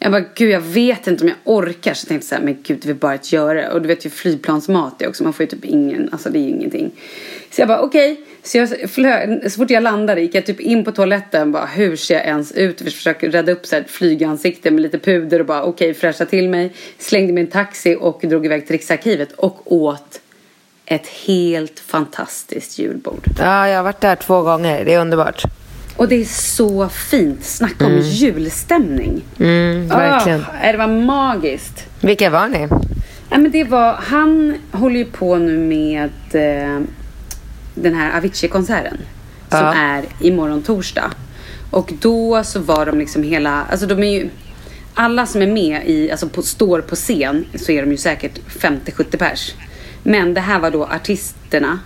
[0.07, 1.95] jag bara, gud jag vet inte om jag orkar.
[1.95, 3.73] Så jag tänkte så här, men gud det vill bara att göra.
[3.73, 6.43] Och du vet ju flygplansmat är också, man får ju typ ingen, alltså det är
[6.43, 6.91] ju ingenting.
[7.51, 8.21] Så jag bara okej.
[8.43, 11.97] Så jag flög, så fort jag landade gick jag typ in på toaletten bara hur
[11.97, 12.81] ser jag ens ut?
[12.81, 16.25] Jag försöker rädda upp så här ett flygansikte med lite puder och bara okej fräscha
[16.25, 16.73] till mig.
[16.99, 20.21] Slängde mig i en taxi och drog iväg till Riksarkivet och åt
[20.85, 23.25] ett helt fantastiskt julbord.
[23.39, 24.85] Ja, jag har varit där två gånger.
[24.85, 25.43] Det är underbart.
[25.97, 27.45] Och det är så fint.
[27.45, 29.25] Snacka om julstämning.
[29.39, 30.41] Mm, verkligen.
[30.65, 31.85] Åh, det var magiskt.
[32.01, 32.69] Vilka var ni?
[33.31, 36.81] Ja, men det var, han håller ju på nu med eh,
[37.75, 38.99] den här Avicii-konserten.
[39.51, 39.75] Som Ja.
[39.75, 41.11] är imorgon torsdag.
[41.71, 44.29] Och då så var de liksom hela, alltså de är ju,
[44.95, 48.39] alla som är med i, alltså på, står på scen så är de ju säkert
[48.49, 49.55] 50-70 pers.
[50.03, 51.79] Men det här var då artisterna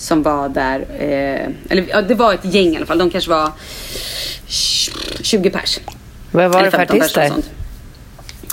[0.00, 2.98] som var där, eh, eller ja, det var ett gäng i alla fall.
[2.98, 3.52] De kanske var
[4.46, 5.78] 20 pers.
[6.30, 7.52] Vad var det för 15 pers och artister?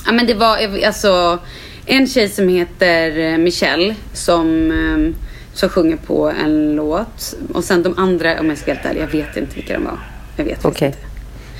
[0.05, 1.39] Ja men det var eh, alltså
[1.85, 7.35] en tjej som heter eh, Michelle som, eh, som sjunger på en låt.
[7.53, 9.83] Och sen de andra, om jag ska vara helt ärlig, jag vet inte vilka de
[9.83, 9.99] var.
[10.37, 10.87] Jag vet Okej.
[10.87, 10.99] inte.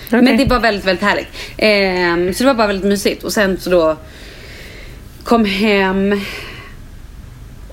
[0.07, 0.21] Okej.
[0.21, 1.27] Men det var väldigt, väldigt härligt.
[1.57, 3.23] Eh, så det var bara väldigt mysigt.
[3.23, 3.97] Och sen så då
[5.23, 6.21] kom hem.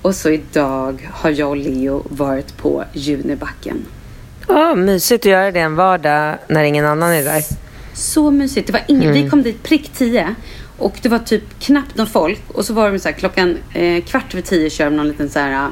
[0.05, 3.85] Och så idag har jag och Leo varit på Junibacken.
[4.47, 7.43] Ja, mysigt att göra det en vardag när ingen annan är där.
[7.93, 8.67] Så mysigt.
[8.67, 10.35] Det var ingen, Vi kom dit prick tio
[10.77, 12.41] och det var typ knappt någon folk.
[12.47, 15.29] Och så var det så här, klockan eh, kvart över tio kör de någon liten
[15.29, 15.69] så här,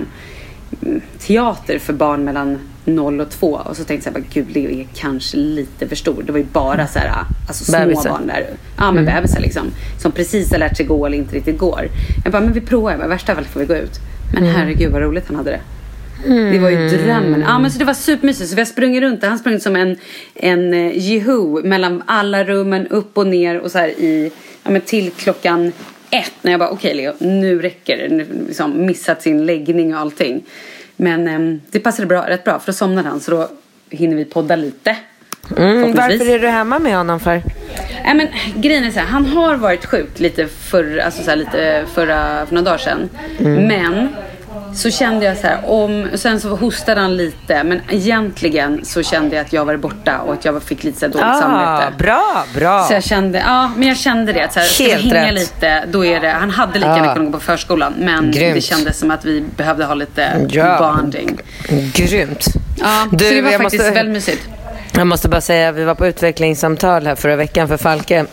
[0.81, 3.47] um, teater för barn mellan 0 och 2.
[3.47, 6.23] Och så tänkte jag bara, gud Leo är kanske lite för stor.
[6.23, 7.11] Det var ju bara så här,
[7.47, 8.09] alltså små Bebisar.
[8.09, 8.47] barn där.
[8.77, 9.71] Ja men bebisar liksom.
[9.99, 11.87] Som precis har lärt sig gå eller inte riktigt går.
[12.23, 12.91] Jag bara, men vi provar.
[12.91, 13.99] Jag bara, värsta fall får vi gå ut.
[14.33, 15.61] Men herregud vad roligt han hade det.
[16.25, 17.41] Det var ju drömmen.
[17.47, 18.49] Ja, men så det var supermysigt.
[18.49, 19.29] Så vi har sprungit runt där.
[19.29, 19.97] Han sprang som en,
[20.33, 24.31] en eh, Jehu mellan alla rummen, upp och ner och så här i,
[24.63, 25.71] ja, men till klockan
[26.09, 26.33] ett.
[26.41, 28.15] När jag bara, okej Leo, nu räcker det.
[28.15, 30.43] Nu, liksom, missat sin läggning och allting.
[30.95, 33.49] Men ehm, det passade bra, rätt bra för då somnade han så då
[33.89, 34.95] hinner vi podda lite.
[35.57, 37.43] Mm, varför är du hemma med honom för?
[38.05, 41.37] Nej men grejen är så här, han har varit sjuk lite, för, alltså så här,
[41.37, 43.09] lite förra, för några dagar sedan.
[43.39, 44.07] Men
[44.75, 49.35] så kände jag så här, om, sen så hostade han lite men egentligen så kände
[49.35, 51.93] jag att jag var borta och att jag fick lite så dåligt Ah, samvete.
[51.97, 52.83] bra, bra.
[52.83, 55.33] Så jag kände, ja men jag kände det att så här, ska Helt hänga rätt.
[55.33, 56.95] lite då är det, han hade lika Ah.
[56.97, 58.55] gärna kunnat gå på förskolan men Grymt.
[58.55, 60.93] det kändes som att vi behövde ha lite Ja.
[60.97, 61.37] bonding.
[61.93, 62.45] Grymt.
[62.79, 64.47] Ja, Du, så det var faktiskt måste- väldigt mysigt.
[64.95, 68.25] Jag måste bara säga, vi var på utvecklingssamtal här förra veckan för Falke.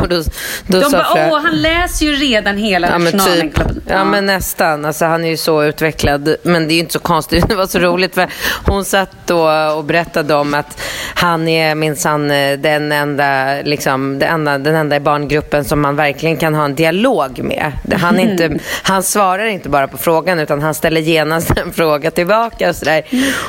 [0.00, 0.22] Och då,
[0.66, 3.52] då De bara, åh han läser ju redan hela Ja men, typ,
[3.86, 4.84] ja men nästan.
[4.84, 6.36] Alltså, han är ju så utvecklad.
[6.42, 7.44] Men det är ju inte så konstigt.
[7.48, 8.28] Det var så roligt för
[8.66, 10.82] hon satt då och berättade om att
[11.14, 15.96] han är minsann eh, den enda, liksom, den, enda, den enda i barngruppen som man
[15.96, 17.72] verkligen kan ha en dialog med.
[18.00, 22.68] Han, inte, han svarar inte bara på frågan utan han ställer genast en fråga tillbaka.
[22.68, 23.02] Och så där.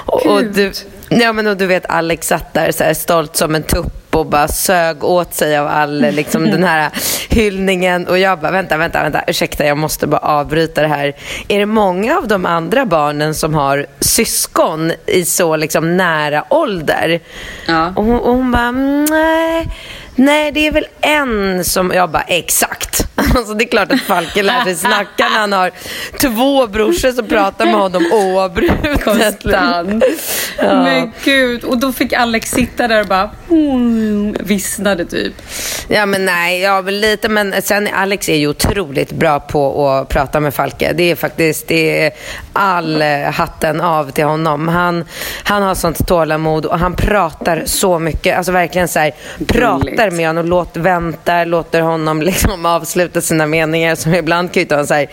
[0.05, 0.71] Och, och du,
[1.11, 4.25] ja, men, och du vet Alex satt där så här, stolt som en tupp och
[4.25, 6.89] bara sög åt sig av all liksom, den här
[7.29, 8.07] hyllningen.
[8.07, 11.13] Och jag bara, vänta, vänta, vänta, ursäkta, jag måste bara avbryta det här.
[11.47, 17.19] Är det många av de andra barnen som har syskon i så liksom, nära ålder?
[17.67, 17.93] Ja.
[17.95, 19.67] Och och hon bara, "Mm, nej.
[20.15, 21.91] Nej, det är väl en som...
[21.95, 23.07] Jag bara, exakt.
[23.35, 25.71] Alltså, det är klart att Falke lär sig snacka när han har
[26.19, 29.03] två brorsor som pratar med honom oavbrutet.
[29.03, 30.03] Konstant.
[30.57, 31.63] Men gud.
[31.63, 35.33] Och då fick Alex sitta där och bara mm, vissnade typ.
[35.87, 40.09] Ja men nej, ja men lite men sen Alex är ju otroligt bra på att
[40.09, 40.93] prata med Falke.
[40.93, 42.11] Det är faktiskt, det är
[42.53, 44.67] all eh, hatten av till honom.
[44.67, 45.05] Han,
[45.43, 48.37] han har sånt tålamod och han pratar så mycket.
[48.37, 49.11] Alltså verkligen så här,
[50.01, 54.67] pratar med honom, låt, väntar, låter honom liksom avsluta sina meningar som ibland kan ju
[54.67, 55.07] ta så här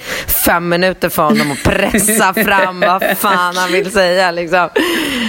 [0.46, 4.68] fem minuter för honom att pressa fram vad fan han vill säga liksom.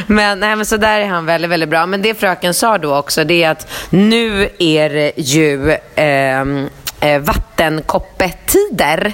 [0.07, 1.85] Men, nej, men så där är han väldigt, väldigt bra.
[1.85, 6.69] Men det fröken sa då också, det är att nu är det ju ehm,
[6.99, 9.13] eh, vattenkoppetider.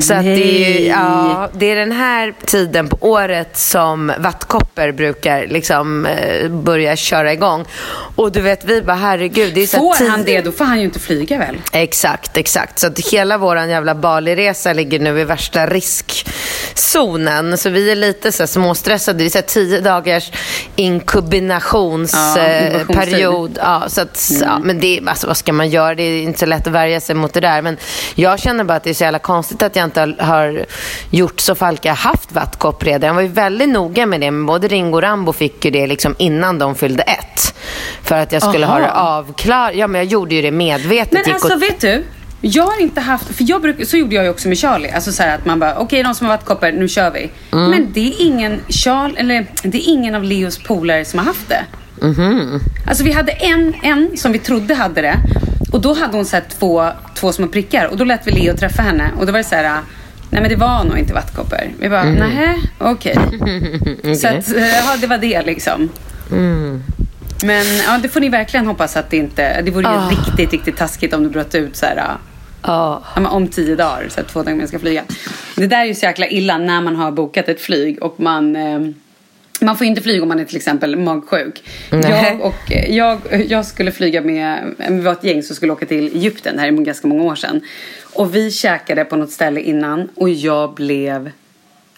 [0.00, 5.46] Så att det, är, ja, det är den här tiden på året som vattkoppor brukar
[5.46, 7.64] liksom eh, börja köra igång.
[8.16, 9.54] Och du vet, vi bara herregud.
[9.54, 11.56] Det är så Får han det då får han ju inte flyga väl?
[11.72, 12.78] Exakt, exakt.
[12.78, 17.58] Så att hela vår jävla Bali-resa ligger nu i värsta riskzonen.
[17.58, 19.18] Så vi är lite så här småstressade.
[19.18, 20.38] Det är så här tio dagars Ja,
[20.76, 22.80] inkubationsperiod.
[22.80, 23.58] inkubationstid.
[23.62, 25.94] Ja, så att, ja, men det, alltså, vad ska man göra?
[25.94, 27.62] Det är inte så lätt att värja sig mot det där.
[27.62, 27.76] Men
[28.14, 30.66] jag känner bara att det är så jävla konstigt att jag inte har,
[31.10, 33.06] gjort så Falke har haft vattkopp redan.
[33.08, 34.30] Jag var ju väldigt noga med det.
[34.30, 37.54] Men både Ringo och Rambo fick ju det liksom innan de fyllde ett.
[38.02, 38.86] För att jag skulle ha Aha.
[38.86, 39.74] det avklarat.
[39.74, 41.12] Ja, men jag gjorde ju det medvetet.
[41.26, 42.04] Men alltså och- vet du?
[42.40, 44.90] Jag har inte haft, för jag bruk, så gjorde jag ju också med Charlie.
[44.90, 47.30] Alltså så att man bara, okej de som har vattkoppor, nu kör vi.
[47.52, 47.70] Mm.
[47.70, 51.48] Men det är ingen, Charlie, eller det är ingen av Leos polare som har haft
[51.48, 51.64] det.
[52.02, 52.60] Mhm.
[52.86, 55.16] Alltså vi hade en, en som vi trodde hade det.
[55.72, 57.86] Och då hade hon här två, två små prickar.
[57.86, 59.10] Och då lät vi Leo träffa henne.
[59.18, 59.80] Och då var det så här,
[60.30, 61.60] nej men det var nog inte vattkoppor.
[61.80, 62.14] Vi bara, Mm.
[62.14, 63.16] nej, okej.
[64.20, 65.88] Så att, eh, ja, det var det liksom.
[67.44, 69.62] Men ja, det får ni verkligen hoppas att det inte...
[69.62, 70.08] Det vore ju Ah.
[70.10, 71.96] riktigt, riktigt taskigt om du bröt ut så här...
[71.96, 72.18] Ja.
[73.16, 75.02] Ja, om tio dagar, så här, två dagar man ska flyga.
[75.56, 78.56] Det där är ju så jäkla illa när man har bokat ett flyg och man...
[78.56, 78.80] Eh,
[79.60, 81.62] man får inte flyga om man är till exempel magsjuk.
[81.90, 82.10] Nej.
[82.10, 85.86] Jag, och, eh, jag, jag skulle flyga med, vi var ett gäng som skulle åka
[85.86, 87.60] till Egypten, det här är ganska många år sedan.
[88.14, 91.30] Och vi käkade på något ställe innan och jag blev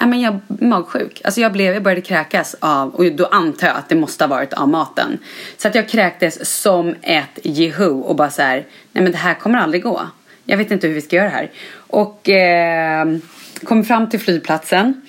[0.01, 1.21] Ja, men jag magsjuk.
[1.25, 4.29] Alltså jag, blev, jag började kräkas av, och då antar jag att det måste ha
[4.29, 5.19] varit av maten.
[5.57, 9.35] Så att jag kräktes som ett jehu och bara så här, nej men det här
[9.35, 10.01] kommer aldrig gå.
[10.45, 11.51] Jag vet inte hur vi ska göra det här.
[11.77, 13.07] Och eh,
[13.65, 15.03] kom fram till flygplatsen.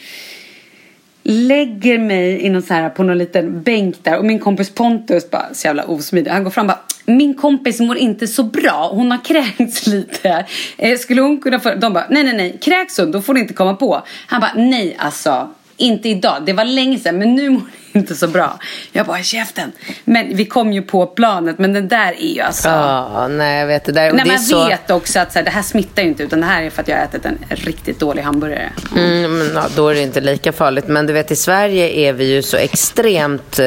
[1.32, 5.32] Lägger mig i någon så här, på någon liten bänk där och min kompis Pontus
[5.32, 6.32] bara så jävla osmidig.
[6.32, 8.90] Han går fram och bara min kompis mår inte så bra.
[8.94, 10.46] Hon har kräkts lite.
[10.78, 11.76] Eh, skulle hon kunna få...
[11.76, 12.58] De bara, nej, nej, nej.
[12.62, 14.04] Kräks hon, då får du inte komma på.
[14.28, 15.50] Han bara, nej alltså.
[15.78, 16.44] Inte idag.
[16.46, 17.62] Det var länge sedan, men nu mår
[17.94, 18.60] inte så bra.
[18.92, 19.72] Jag bara, käften.
[20.06, 22.70] Men vi kom ju på planet, men den där är ju alltså...
[22.70, 24.12] Ja, nej jag vet det där.
[24.12, 24.68] När det man så...
[24.68, 26.82] vet också att så här, det här smittar ju inte utan det här är för
[26.82, 28.70] att jag har ätit en riktigt dålig hamburgare.
[28.96, 30.88] Mm, men, ja, då är det inte lika farligt.
[30.88, 33.66] Men du vet, i Sverige är vi ju så extremt eh,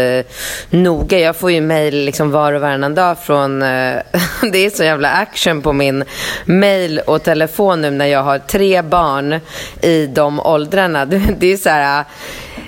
[0.71, 1.19] noga.
[1.19, 3.63] Jag får ju mejl liksom var och varannan dag från...
[3.63, 3.69] Eh,
[4.53, 6.05] det är så jävla action på min
[6.45, 9.41] mejl och telefon nu när jag har tre barn
[9.83, 11.05] i de åldrarna.
[11.05, 12.05] Det, det är så här...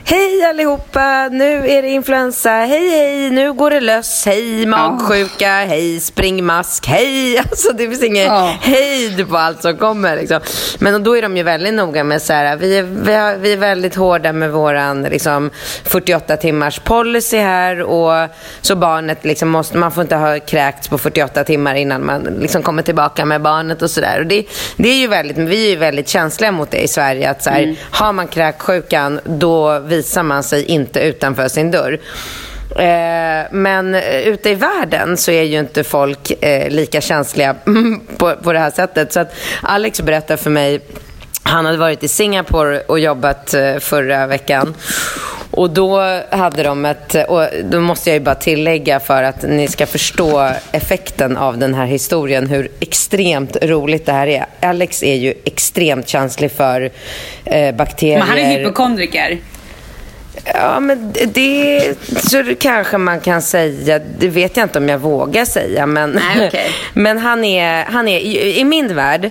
[0.06, 2.50] Hej allihopa, nu är det influensa.
[2.50, 4.26] Hej hej, nu går det löss.
[4.26, 7.38] Hej magsjuka, hej springmask, hej.
[7.50, 8.56] Alltså det finns ingen Ja.
[8.60, 10.16] hejd på allt som kommer.
[10.16, 10.40] Liksom.
[10.78, 13.52] Men då är de ju väldigt noga med så här, vi är, vi, har, vi
[13.52, 15.50] är väldigt hårda med våran liksom,
[15.84, 18.28] 48 timmars policy här och
[18.60, 22.62] så barnet liksom måste, man får inte ha kräkts på 48 timmar innan man liksom
[22.62, 24.24] kommer tillbaka med barnet och sådär.
[24.28, 24.44] Det,
[24.76, 27.50] det är ju väldigt, vi är ju väldigt känsliga mot det i Sverige att så
[27.50, 32.00] här, har man kräksjukan då visar man sig inte utanför sin dörr.
[32.76, 37.54] Eh, men eh, ute i världen så är ju inte folk eh, lika känsliga
[38.16, 39.12] på, på det här sättet.
[39.12, 40.80] Så att Alex berättade för mig
[41.46, 44.74] han hade varit i Singapore och jobbat eh, förra veckan.
[45.50, 49.42] Och då hade de ett, eh, och då måste jag ju bara tillägga för att
[49.42, 54.46] ni ska förstå effekten av den här historien, hur extremt roligt det här är.
[54.60, 56.90] Alex är ju extremt känslig för
[57.44, 58.18] eh, bakterier.
[58.18, 59.38] Men han är hypokondriker.
[60.54, 61.94] Ja, men det-
[62.30, 64.00] så kanske man kan säga.
[64.18, 65.86] Det vet jag inte om jag vågar säga.
[65.86, 66.70] Men, Nej, okej.
[66.94, 69.24] men han är, han är, i, min värld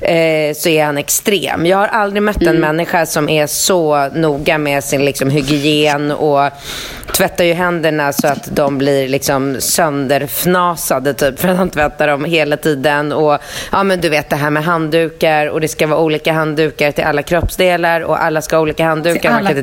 [0.00, 1.66] eh, så är han extrem.
[1.66, 2.54] Jag har aldrig mött Mm.
[2.54, 6.50] en människa som är så noga med sin liksom, hygien och
[7.12, 12.24] tvättar ju händerna så att de blir liksom sönderfnasade typ för att han tvättar dem
[12.24, 13.12] hela tiden.
[13.12, 13.38] Och
[13.72, 17.04] ja, men du vet det här med handdukar och det ska vara olika handdukar till
[17.04, 19.20] alla kroppsdelar och alla ska ha olika handdukar.
[19.20, 19.62] Till alla kan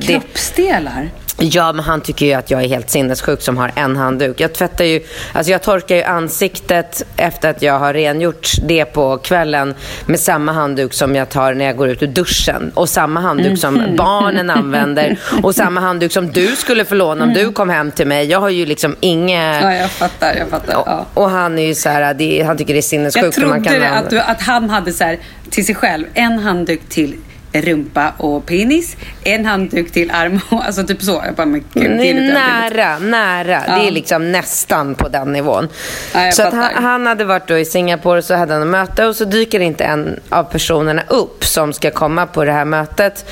[0.91, 1.11] kroppsdelar.
[1.37, 4.39] Ja, men han tycker ju att jag är helt sinnessjuk som har en handduk.
[4.39, 5.01] Jag tvättar ju,
[5.33, 9.75] alltså jag torkar ju ansiktet efter att jag har rengjort det på kvällen
[10.05, 12.71] med samma handduk som jag tar när jag går ut ur duschen.
[12.73, 15.19] Och samma handduk som barnen använder.
[15.43, 18.25] Och samma handduk som du skulle få låna om du kom hem till mig.
[18.25, 19.63] Jag har ju liksom inget...
[19.63, 20.35] Ja, jag fattar.
[20.35, 20.73] Jag fattar.
[20.73, 21.05] Ja.
[21.13, 23.37] Och han är ju så här, det, han tycker det är sinnessjukt.
[23.37, 26.05] Jag hur man trodde kan att, du, att han hade så här, till sig själv
[26.13, 27.15] en handduk till
[27.53, 31.21] rumpa och penis, en handduk till arm och alltså typ så.
[31.25, 33.63] Jag bara, men gud, det är nära, nära.
[33.67, 33.75] Ja.
[33.75, 35.67] Det är liksom nästan på den nivån.
[36.13, 39.05] Ja, så att han, han hade varit då i Singapore så hade han ett möte
[39.05, 43.25] och så dyker inte en av personerna upp som ska komma på det här mötet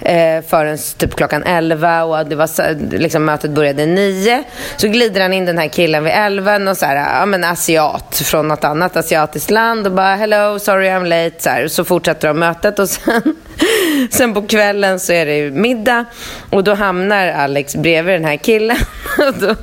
[0.00, 4.44] eh, förrän typ klockan 11 och det var, liksom, mötet började 9.
[4.76, 8.22] Så glider han in den här killen vid 11 och så här, ja men asiat
[8.24, 11.42] från något annat asiatiskt land och bara hello, sorry I'm late.
[11.42, 13.36] Så, här, så fortsätter de mötet och sen,
[14.10, 16.04] sen på kvällen så är det ju middag
[16.50, 18.76] och då hamnar Alex bredvid den här killen.
[19.18, 19.54] Och då,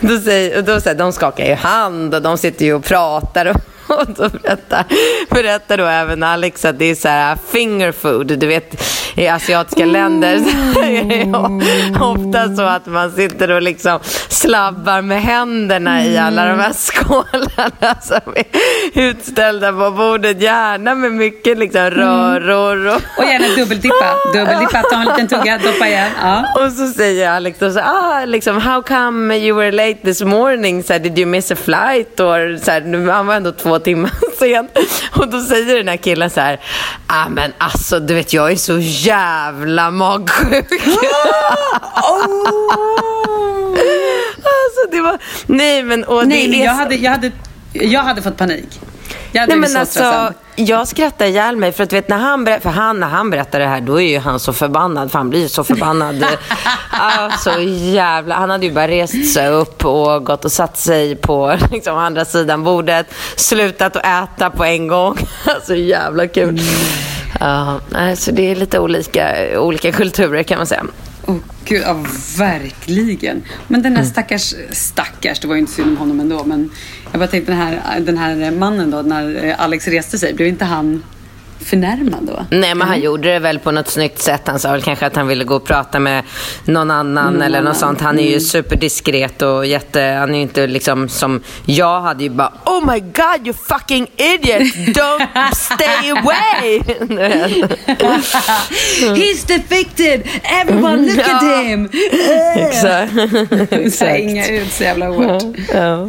[0.00, 3.46] då säger, och då säger, de skakar ju hand och de sitter ju och pratar.
[3.46, 3.56] Och,
[3.98, 4.84] och då berättar,
[5.30, 8.26] berättar då även Alex att det är så här finger food.
[8.26, 10.38] Du vet, i asiatiska länder
[10.74, 13.98] så är det ofta så att man sitter och liksom
[14.28, 18.44] slabbar med händerna i alla de här skålarna som är
[18.94, 20.40] utställda på bordet.
[20.40, 22.86] Gärna med mycket liksom röror.
[22.86, 24.14] Och, Och gärna dubbeldippa.
[24.34, 26.10] Dubbeldippa, ta en liten tugga, doppa igen.
[26.22, 26.44] Ja.
[26.64, 30.82] och så säger Alex då så, ah, liksom, how come you were late this morning?
[30.82, 32.20] Så här, Did you miss a flight?
[32.20, 34.68] Och, så här, han var ändå två timmar sen.
[35.16, 36.60] Och då säger den här killen så här,
[37.06, 40.72] ah, men alltså du vet jag är så jävla magsjuk.
[44.36, 47.32] alltså det var, nej men och Nej, det är jag hade, jag, hade,
[47.72, 48.80] jag hade fått panik.
[49.32, 50.14] Jag hade Nej, blivit men så stressad.
[50.14, 53.58] alltså, jag skrattar ihjäl mig för att vet, när han, för han, när han berättar
[53.58, 56.24] det här då är ju han så förbannad för han blir ju så förbannad.
[56.90, 57.60] alltså
[57.92, 61.96] jävla, han hade ju bara rest sig upp och gått och satt sig på liksom,
[61.96, 63.06] andra sidan bordet,
[63.36, 65.18] slutat att äta på en gång.
[65.46, 66.60] alltså jävla kul.
[67.40, 70.84] Ja, nej, så det är lite olika, olika kulturer kan man säga.
[71.28, 72.04] Åh gud, ja
[72.38, 73.42] verkligen.
[73.68, 76.70] Men den här stackars, stackars, det var ju inte synd om honom ändå, men
[77.12, 80.64] jag bara tänkte den här, den här mannen då, när Alex reste sig, blev inte
[80.64, 81.02] han
[81.60, 82.44] förnärmad då?
[82.50, 84.42] Nej, men han gjorde det väl på något snyggt sätt.
[84.46, 86.24] Han sa väl kanske att han ville gå och prata med
[86.64, 88.00] någon annan Någon eller något sånt.
[88.00, 90.00] Han är ju superdiskret och jätte...
[90.00, 91.42] Han är ju inte liksom som...
[91.64, 94.74] Jag hade ju bara Oh my god you fucking idiot!
[94.96, 96.78] Don't stay away!
[99.16, 100.22] He's defected!
[100.62, 101.62] Everyone look at Ja.
[101.62, 101.88] him!
[102.56, 103.12] Exakt.
[103.98, 105.42] Slänga ut så jävla hårt.
[105.74, 106.08] Ja.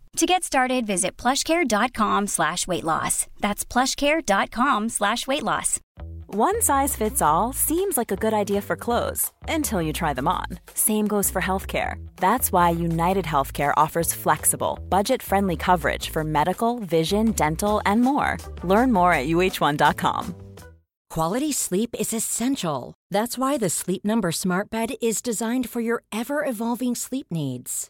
[0.17, 3.27] To get started, visit plushcare.com slash weight loss.
[3.39, 5.79] That's plushcare.com slash weight loss.
[6.27, 10.27] One size fits all seems like a good idea for clothes until you try them
[10.27, 10.45] on.
[10.73, 11.95] Same goes for healthcare.
[12.17, 18.37] That's why United Healthcare offers flexible, budget friendly coverage for medical, vision, dental, and more.
[18.63, 20.35] Learn more at uh1.com.
[21.09, 22.93] Quality sleep is essential.
[23.09, 27.89] That's why the Sleep Number Smart Bed is designed for your ever evolving sleep needs.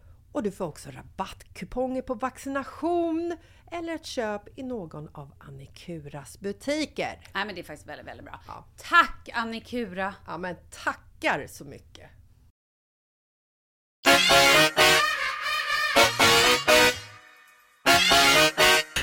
[0.31, 3.37] och du får också rabattkuponger på vaccination
[3.71, 7.19] eller ett köp i någon av Annikuras butiker.
[7.33, 8.39] Nej men det är faktiskt väldigt, väldigt bra.
[8.47, 8.65] Ja.
[8.77, 10.13] Tack Annikura!
[10.27, 12.09] Ja men tackar så mycket!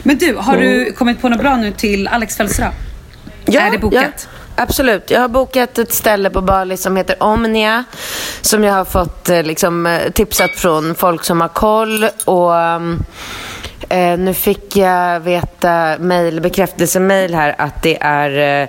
[0.02, 2.72] Men du, har du kommit på något bra nu till Alex födelsedag?
[3.44, 4.28] Ja, Är det bokat?
[4.32, 5.10] Ja, absolut.
[5.10, 7.84] Jag har bokat ett ställe på Bali som heter Omnia.
[8.40, 12.04] Som jag har fått eh, liksom, eh, tipsat från folk som har koll.
[12.24, 13.04] Och um,
[13.88, 18.68] eh, Nu fick jag veta mail, bekräftelsemail här att det är eh,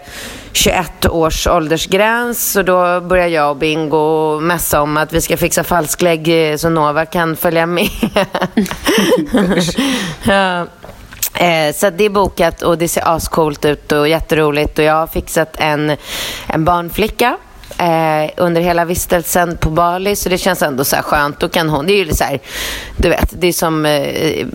[0.51, 2.51] 21 års åldersgräns.
[2.51, 6.69] Så då börjar jag och Bingo mässa om att vi ska fixa falsklägg eh, så
[6.69, 7.89] Nova kan följa med.
[10.23, 10.67] ja.
[11.33, 14.79] Eh, så det är bokat och det ser ascoolt ut och jätteroligt.
[14.79, 15.95] Och jag har fixat en,
[16.47, 17.37] en barnflicka
[17.79, 20.15] eh, under hela vistelsen på Bali.
[20.15, 21.39] Så det känns ändå så här skönt.
[21.39, 22.39] Då kan hon, det är ju så här,
[22.97, 24.01] du vet, det är som eh,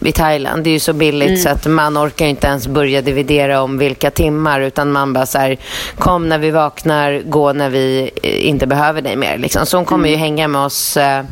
[0.02, 0.64] i Thailand.
[0.64, 4.10] Det är ju så billigt så att man orkar inte ens börja dividera om vilka
[4.10, 4.60] timmar.
[4.60, 5.56] Utan man bara så här,
[5.98, 9.38] kom när vi vaknar, gå när vi eh, inte behöver dig mer.
[9.38, 9.66] Liksom.
[9.66, 11.24] Så hon kommer ju hänga med oss eh,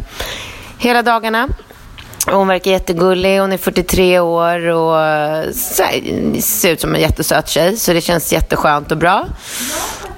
[0.79, 1.49] hela dagarna.
[2.27, 3.41] Hon verkar jättegullig.
[3.41, 7.77] Hon är 43 år och här, ser ut som en jättesöt tjej.
[7.77, 9.27] Så det känns jätteskönt och bra.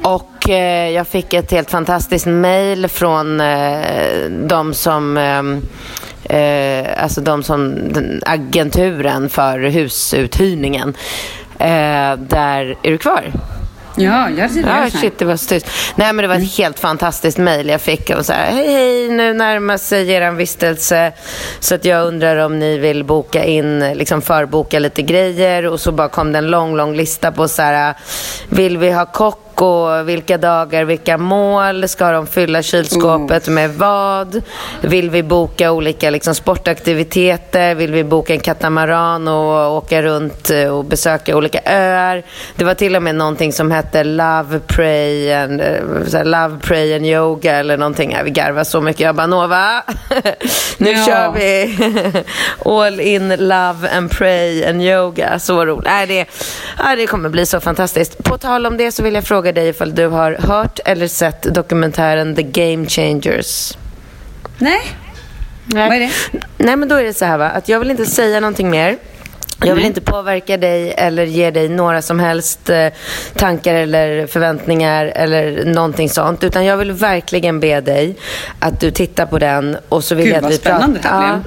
[0.03, 7.21] Och eh, jag fick ett helt fantastiskt mail från eh, de som eh, eh, alltså
[7.21, 7.75] de som
[8.27, 10.95] agenturen för husuthyrningen.
[11.59, 13.33] Eh, där, är du kvar?
[13.97, 14.91] Ja, jag ser Ja, det.
[14.91, 15.67] shit, det var så tyst.
[15.97, 18.11] Nej, men det var ett helt fantastiskt mejl jag fick.
[18.11, 21.13] Och så här, hej, hej, nu närmar sig er vistelse.
[21.61, 25.67] Så att jag undrar om ni vill boka in, liksom förboka lite grejer.
[25.67, 27.95] Och så bara kom det en lång, lång lista på så här,
[28.49, 31.89] vill vi ha kock och vilka dagar, vilka mål?
[31.89, 34.43] Ska de fylla kylskåpet med vad?
[34.81, 37.75] Vill vi boka olika liksom, sportaktiviteter?
[37.75, 42.23] Vill vi boka en katamaran och åka runt eh, och besöka olika öar?
[42.57, 45.67] Det var till och med någonting som hette Love, Pray and, eh,
[46.13, 48.17] här, Love, Pray and Yoga eller någonting.
[48.25, 49.01] Vi garvar så mycket.
[49.01, 49.83] Jag bara, Nova,
[50.79, 51.07] nu Ja.
[51.07, 51.77] kör vi
[52.85, 55.39] all in Love and Pray and Yoga.
[55.39, 55.85] Så roligt.
[55.87, 56.27] Nej, det,
[56.85, 58.25] nej, det kommer bli så fantastiskt.
[58.25, 61.43] På tal om det så vill jag fråga dig ifall du har hört eller sett
[61.43, 63.79] dokumentären The Game Changers.
[64.59, 64.81] Nej.
[65.67, 65.89] Nej.
[65.89, 66.11] Vad är det?
[66.59, 68.99] Nej, men då är det så här va, att jag vill inte säga någonting mer.
[69.67, 72.89] Jag vill inte påverka dig eller ge dig några som helst eh,
[73.37, 76.45] tankar eller förväntningar eller någonting sånt.
[76.45, 78.17] Utan jag vill verkligen be dig
[78.59, 81.41] att du tittar på den och så vill Gud, jag att vi här ja.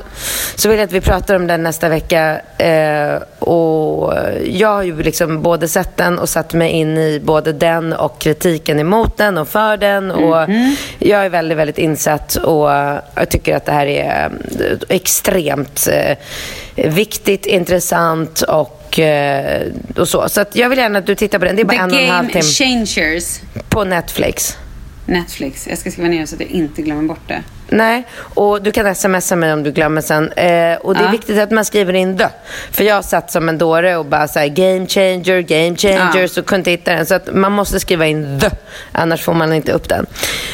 [0.55, 2.39] Så vill jag att vi pratar om den nästa vecka.
[2.57, 4.13] Eh, och
[4.45, 8.19] jag har ju liksom både sett den och satt mig in i både den och
[8.19, 10.11] kritiken emot den och för den.
[10.11, 10.75] Och Mhm.
[10.99, 12.69] Jag är väldigt, väldigt insatt och
[13.15, 16.17] jag tycker att det här är eh, extremt eh,
[16.77, 19.61] viktigt, intressant och, eh,
[19.97, 20.29] och så.
[20.29, 21.55] Så jag vill gärna att du tittar på den.
[21.55, 23.39] Det är bara The en och en halv Game timme Changers.
[23.69, 24.57] på Netflix.
[25.05, 25.67] Netflix.
[25.67, 27.41] Jag ska skriva ner så att jag inte glömmer bort det.
[27.69, 30.31] Nej, och du kan smsa mig om du glömmer sen.
[30.31, 31.11] Eh, och det är Ja.
[31.11, 32.29] viktigt att man skriver in dö.
[32.71, 36.27] För jag satt som en dåre och bara så här, game changer, game changer, Ja.
[36.27, 37.05] så kunde hitta den.
[37.05, 38.49] Så att man måste skriva in dö,
[38.91, 40.05] annars får man inte upp den.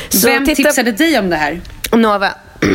[0.09, 1.61] Så Vem titta- tipsade dig om det här?
[1.91, 2.29] Nova.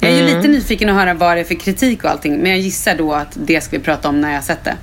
[0.00, 0.36] Jag är ju Mm.
[0.36, 2.36] lite nyfiken att höra vad det är för kritik och allting.
[2.38, 4.76] Men jag gissar då att det ska vi prata om när jag sett det.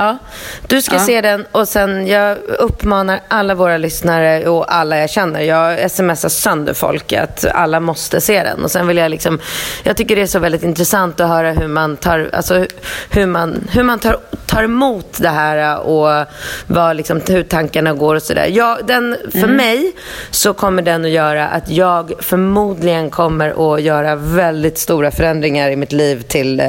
[0.00, 0.18] Ja,
[0.66, 1.00] du ska Ja.
[1.00, 5.40] se den och sen jag uppmanar alla våra lyssnare och alla jag känner.
[5.40, 8.64] Jag smsar sönder folk att alla måste se den.
[8.64, 9.38] Och sen vill jag liksom,
[9.82, 12.66] jag tycker det är så väldigt intressant att höra hur man tar, alltså
[13.10, 16.26] hur man, hur man tar, tar emot det här och
[16.66, 18.46] vad liksom, hur tankarna går och sådär.
[18.52, 19.92] Ja, den, för mig
[20.30, 25.76] så kommer den att göra att jag förmodligen kommer att göra väldigt stora förändringar i
[25.76, 26.66] mitt liv till eh,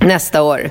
[0.00, 0.70] nästa år.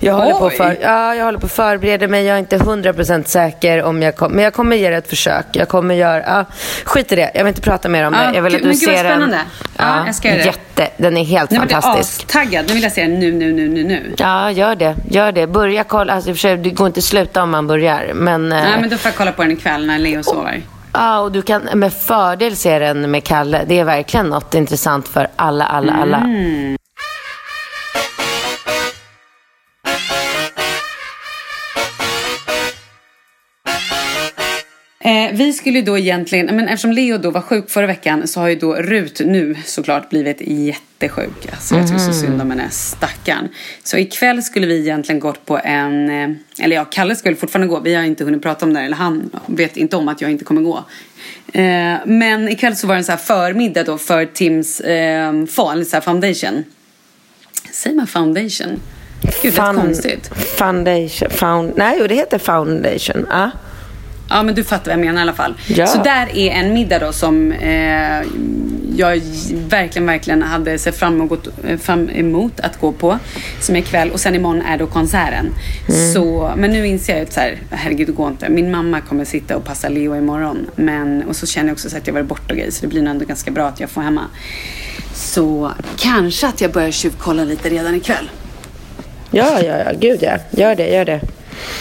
[0.00, 2.24] Jag håller, på för, ja, jag håller på att förbereda mig.
[2.24, 4.34] Jag är inte 100% säker om jag kommer.
[4.34, 5.46] Men jag kommer ge det ett försök.
[5.52, 6.22] Jag kommer göra...
[6.26, 6.44] Ja,
[6.84, 7.30] skit i det.
[7.34, 8.36] Jag vill inte prata mer om Ja, det.
[8.36, 9.04] Jag vill gud, att du ser den.
[9.04, 9.38] spännande.
[9.76, 10.44] Ja, jag ska göra det.
[10.44, 10.88] Jätte.
[10.96, 12.24] Den är helt Nu vart jag fantastisk.
[12.24, 12.64] astaggad.
[12.68, 14.14] Nu vill jag se den nu, nu, nu, nu, nu.
[14.18, 14.94] Ja, gör det.
[15.10, 15.46] Gör det.
[15.46, 16.12] Börja kolla.
[16.12, 18.10] Alltså, för det går inte att sluta om man börjar.
[18.14, 20.62] Men, eh, Nej, men då får jag kolla på den ikväll när Leo sover.
[20.92, 23.60] Ja, och du kan med fördel se den med Kalle.
[23.66, 26.16] Det är verkligen något intressant för alla, alla, alla.
[26.16, 26.76] Mm.
[35.06, 38.40] Eh, vi skulle ju då egentligen, men eftersom Leo då var sjuk förra veckan så
[38.40, 41.48] har ju då Rut nu såklart blivit jättesjuk.
[41.52, 43.48] Alltså jag tycker så synd om henne, stackarn.
[43.84, 47.80] Så ikväll skulle vi egentligen gått på en, eh, eller ja, Kalle skulle fortfarande gå.
[47.80, 50.44] Vi har inte hunnit prata om det, eller han vet inte om att jag inte
[50.44, 50.84] kommer gå.
[51.52, 55.86] Eh, men ikväll så var det en så här förmiddag då för Tims eh, fall,
[55.86, 56.64] så här foundation.
[57.72, 58.80] Säger man foundation?
[59.42, 60.30] Gud, Fun- konstigt.
[60.58, 61.30] Foundation.
[61.30, 63.26] Found, nej, det heter foundation.
[63.30, 63.50] Ah.
[64.28, 65.54] Ja, men du fattar vad jag menar i alla fall.
[65.66, 65.86] Ja.
[65.86, 68.22] Så där är en middag då som eh,
[68.96, 69.20] jag
[69.68, 73.18] verkligen, verkligen hade sett fram emot, eh, fram emot att gå på.
[73.60, 75.46] Som är ikväll och sen imorgon är då konserten.
[76.14, 78.48] Så, men nu inser jag att så här, herregud det går inte.
[78.48, 80.66] Min mamma kommer sitta och passa Leo imorgon.
[80.76, 82.70] Men, och så känner jag också så att jag varit borta och grejer.
[82.70, 84.24] Så det blir nog ändå ganska bra att jag får hemma.
[85.14, 88.30] Så kanske att jag börjar tjuvkolla lite redan ikväll.
[89.30, 89.92] Ja, ja, ja.
[90.00, 90.38] Gud ja.
[90.50, 91.20] Gör det, gör det.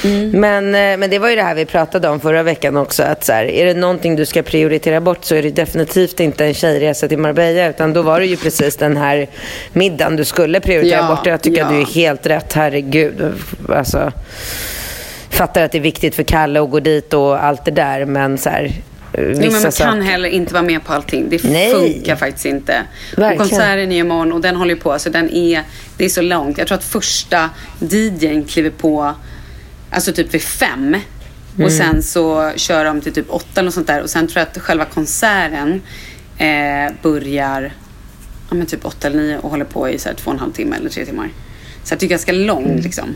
[0.04, 0.30] Mm.
[0.30, 3.04] Men, eh, men det var ju det här vi pratade om förra veckan också.
[3.04, 6.46] Att så här, är det någonting du ska prioritera bort så är det definitivt inte
[6.46, 7.70] en tjejresa till Marbella.
[7.70, 9.28] Utan då var det ju precis den här
[9.74, 11.26] middagen du skulle prioritera Ja, bort.
[11.26, 11.66] Jag tycker ja.
[11.66, 12.54] att du är helt rätt.
[12.54, 13.34] Herregud.
[13.70, 14.12] Alltså,
[15.30, 18.06] fattar att det är viktigt för Kalle att gå dit och allt det där.
[18.06, 18.72] Men så här, eh,
[19.14, 21.30] Jo, men man kan heller inte vara med på allting.
[21.30, 21.72] Det Nej.
[21.72, 22.82] funkar faktiskt inte.
[23.18, 24.92] Och konserten är imorgon och den håller på.
[24.92, 25.64] Alltså den är,
[25.98, 26.58] det är så långt.
[26.58, 27.50] Jag tror att första
[27.80, 29.16] DJn kliver på
[29.90, 30.98] alltså typ vid fem.
[31.54, 31.72] Och Mm.
[31.78, 34.02] sen så kör de till typ åtta något sånt där.
[34.02, 35.82] Och sen tror jag att själva konserten
[36.38, 37.74] eh, börjar
[38.50, 40.40] ja, men typ åtta eller nio och håller på i så här två och en
[40.40, 41.30] halv timme eller tre timmar.
[41.84, 43.16] Så jag tycker ganska lång liksom.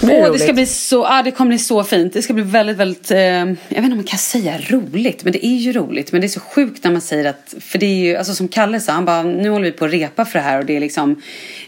[0.00, 2.12] Det Åh, det ska bli så, ah, det kommer bli så fint.
[2.12, 5.32] Det ska bli väldigt, väldigt, eh, jag vet inte om man kan säga roligt, men
[5.32, 6.12] det är ju roligt.
[6.12, 8.48] Men det är så sjukt när man säger att, för det är ju, alltså som
[8.48, 10.76] Kalle sa, han bara, nu håller vi på att repa för det här och det
[10.76, 11.22] är liksom,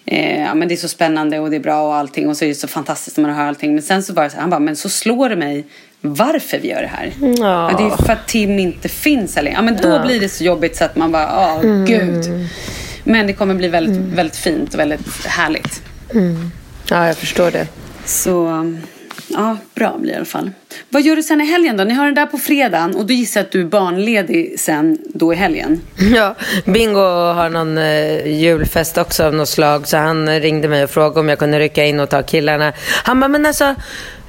[0.04, 2.44] eh, ja men det är så spännande och det är bra och allting och så
[2.44, 3.74] är det så fantastiskt när man hör allting.
[3.74, 5.64] Men sen så bara här, han bara, men så slår det mig
[6.00, 7.12] varför vi gör det här.
[7.20, 7.70] Ja.
[7.70, 10.44] Ja, det är för att Tim inte finns eller, ja men då blir det så
[10.44, 12.48] jobbigt så att man bara, ja gud.
[13.04, 15.82] Men det kommer bli väldigt, väldigt fint och väldigt härligt.
[16.90, 17.66] Ja, jag förstår det.
[18.04, 18.64] Så
[19.28, 20.50] ja, bra blir det i alla fall.
[20.88, 21.84] Vad gör du sen i helgen då?
[21.84, 25.32] Ni har den där på fredagen och du gissar att du är barnledig sen då
[25.32, 25.80] i helgen.
[26.14, 27.00] Ja, Bingo
[27.32, 31.20] har någon eh, julfest också av något slag så han eh, ringde mig och frågade
[31.20, 32.72] om jag kunde rycka in och ta killarna.
[33.04, 33.74] Han bara, men alltså,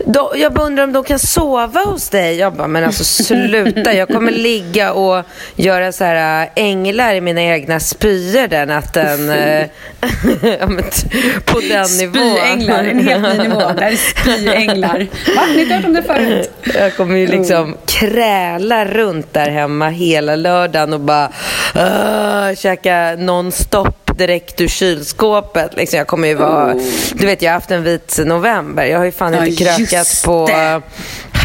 [0.06, 2.38] då, jag bara undrar om de kan sova hos dig?
[2.38, 5.26] Jag bara, men alltså sluta, jag kommer ligga och
[5.56, 9.30] göra så här äh, änglar i mina egna spyor den natten.
[9.30, 9.66] eh,
[11.46, 12.36] på den nivån.
[12.38, 13.60] Spyänglar, en helt ny nivå.
[13.60, 15.08] Det här är spyänglar.
[15.36, 15.42] Va?
[15.48, 16.33] Ni har inte hört om det förut?
[16.76, 21.30] Jag kommer ju liksom kräla runt där hemma hela lördagen och bara
[21.76, 25.76] uh, käka nonstop direkt ur kylskåpet.
[25.76, 26.74] Liksom, jag kommer ju vara...
[27.14, 28.86] Du vet, jag har haft en vit november.
[28.86, 30.48] Jag har ju fan Ja, inte krökat på...
[30.48, 30.82] det.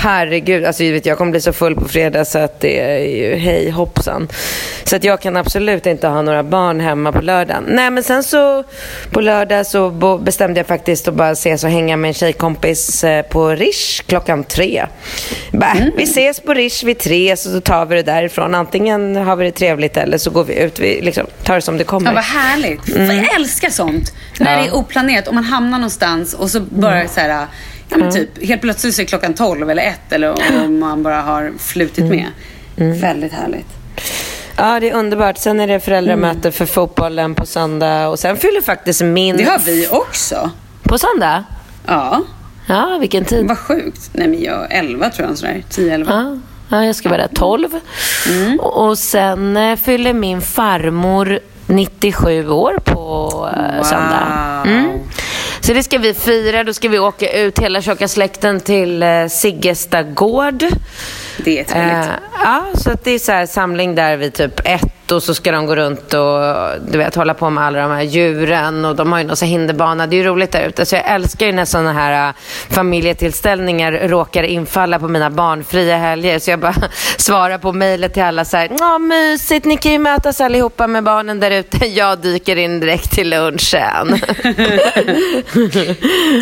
[0.02, 2.98] Herregud, alltså, du vet, jag kommer bli så full på fredag så att det är
[2.98, 4.28] ju hej hoppsan.
[4.84, 7.64] Så att jag kan absolut inte ha några barn hemma på lördagen.
[7.68, 8.64] Nej, men sen så
[9.10, 9.90] på lördag så
[10.22, 14.44] bestämde jag faktiskt att bara ses och hänga med en tjejkompis eh, på Rish klockan
[14.44, 14.86] tre.
[15.52, 18.54] Bah, Vi ses på Rish vid tre så då tar vi det därifrån.
[18.54, 20.78] Antingen har vi det trevligt eller så går vi ut.
[20.78, 22.10] Vi liksom tar det som det kommer.
[22.12, 22.20] Ja,
[22.62, 22.88] härligt.
[23.24, 24.12] Jag älskar sånt.
[24.40, 24.62] När Ja.
[24.62, 25.28] det är oplanerat.
[25.28, 27.46] Om man hamnar någonstans och så bara så här,
[27.88, 31.20] ja men typ helt plötsligt så är klockan 12 eller 1 eller om man bara
[31.20, 32.26] har flutit med.
[32.76, 33.66] Väldigt härligt.
[34.56, 35.38] Ja, det är underbart.
[35.38, 39.36] Sen är det föräldramöte för fotbollen på söndag och sen fyller faktiskt min...
[39.36, 40.50] Det har vi också.
[40.82, 41.44] På söndag?
[41.86, 42.22] Ja,
[42.70, 43.48] Ja, vilken tid?
[43.48, 44.10] vad sjukt.
[44.12, 45.62] Nej men jag 11 tror jag sådär.
[45.70, 46.06] 10-11.
[46.08, 46.38] Ja,
[46.76, 47.68] ja, jag ska vara där 12.
[48.58, 51.38] Och, och sen eh, fyller min farmor
[51.68, 54.62] 97 år på eh, söndag.
[54.66, 54.98] Mm.
[55.60, 56.64] Så det ska vi fira.
[56.64, 60.64] Då ska vi åka ut hela tjocka släkten till eh, Siggesta gård.
[61.44, 62.08] Det är trevligt.
[62.08, 65.52] Eh, ja, så det är så här samling där vid typ ett och så ska
[65.52, 66.40] de gå runt och
[66.90, 70.06] du vet, hålla på med alla de här djuren och de har ju någon hinderbana.
[70.06, 70.86] Det är ju roligt där ute.
[70.86, 72.34] Så jag älskar ju när sådana här äh,
[72.70, 76.38] familjetillställningar råkar infalla på mina barnfria helger.
[76.38, 76.74] Så jag bara
[77.16, 81.04] svarar på mejlet till alla så här, ja mysigt, ni kan ju mötas allihopa med
[81.04, 81.86] barnen där ute.
[81.98, 84.08] Jag dyker in direkt till lunchen.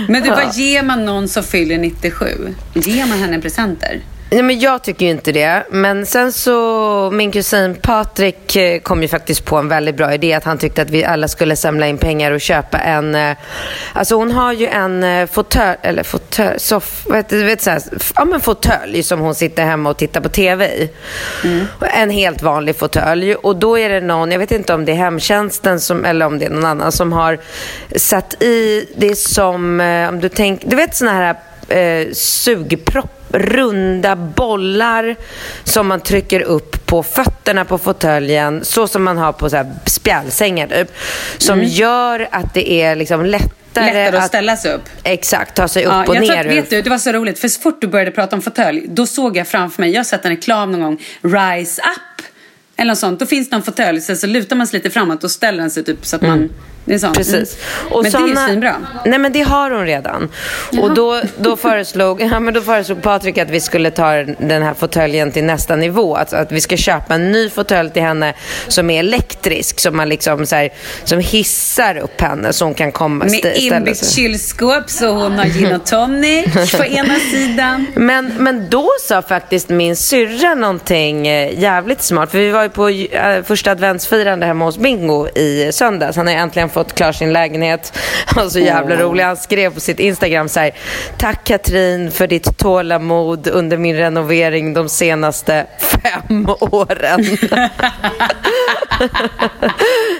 [0.08, 2.54] Men du, vad ger man någon som fyller 97?
[2.74, 4.00] Ger man henne presenter?
[4.30, 5.62] Nej, men jag tycker ju inte det.
[5.70, 10.32] Men sen så, min kusin Patrik eh, kom ju faktiskt på en väldigt bra idé.
[10.32, 13.14] Att han tyckte att vi alla skulle samla in pengar och köpa en...
[13.14, 13.36] eh,
[13.92, 17.82] Alltså hon har ju en eh, fåtölj, eller fåtölj, soff, du vet så här,
[18.14, 20.90] ja men fåtölj som hon sitter hemma och tittar på TV i.
[21.80, 23.34] En helt vanlig fåtölj.
[23.34, 26.38] Och då är det någon, jag vet inte om det är hemtjänsten som, eller om
[26.38, 27.38] det är någon annan som har
[27.96, 31.36] satt i, det är som, om du tänker, du vet såna här
[31.68, 35.16] eh, sugpropp runda bollar
[35.64, 39.72] som man trycker upp på fötterna på fåtöljen, så som man har på så här
[39.86, 40.92] spjälsängar typ,
[41.38, 41.70] som Mm.
[41.70, 43.50] gör att det är liksom lättare,
[43.92, 44.82] Lättare att ställa sig upp.
[45.02, 46.40] Exakt, ta sig upp Ja, och jag ner.
[46.40, 48.86] att, vet du, det var så roligt, för så fort du började prata om fåtölj,
[48.88, 52.26] då såg jag framför mig, jag har sett en reklam någon gång, Rise Up,
[52.76, 53.20] eller något sånt.
[53.20, 55.70] Då finns det en fåtölj, sen så lutar man sig lite framåt och ställer den
[55.70, 56.50] sig typ så att man,
[56.86, 57.16] det är sånt.
[57.16, 57.42] Mm.
[57.42, 57.58] Precis.
[57.90, 58.02] Mm.
[58.02, 58.74] Men det är svinbra.
[59.04, 60.28] Nej men det har hon redan.
[60.80, 64.74] Och då, då, föreslog, ja, men då föreslog Patrik att vi skulle ta den här
[64.74, 66.16] fåtöljen till nästa nivå.
[66.16, 68.34] Alltså att vi ska köpa en ny fåtölj till henne
[68.68, 69.80] som är elektrisk.
[69.80, 70.70] Som, man liksom, så här,
[71.04, 75.74] som hissar upp henne så hon kan komma Med inbyggt kylskåp så hon har gin
[75.74, 77.86] och tonic på ena sidan.
[77.94, 82.30] Men, men då sa faktiskt min syrra någonting eh, jävligt smart.
[82.30, 86.16] För vi var ju på eh, första adventsfirande hemma hos Bingo i söndags.
[86.16, 87.98] Han har äntligen fått klar sin lägenhet.
[88.26, 89.24] Han var så jävla rolig.
[89.24, 90.70] Han skrev på sitt Instagram så här.
[91.18, 97.24] Tack Katrin för ditt tålamod under min renovering de senaste fem åren.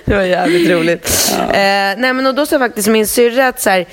[0.05, 1.35] det var jävligt roligt.
[1.39, 1.47] Eh,
[1.97, 3.87] nej men och då sa faktiskt min syrra att så här,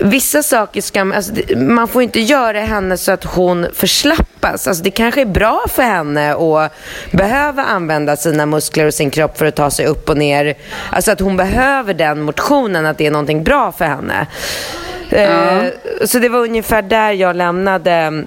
[0.00, 4.66] Vissa saker ska man, alltså, man får inte göra henne så att hon förslappas.
[4.68, 6.72] Alltså, det kanske är bra för henne att
[7.10, 10.54] behöva använda sina muskler och sin kropp för att ta sig upp och ner.
[10.90, 14.26] Alltså att hon behöver den motionen, att det är någonting bra för henne.
[15.10, 15.62] Eh,
[16.04, 18.24] så det var ungefär där jag lämnade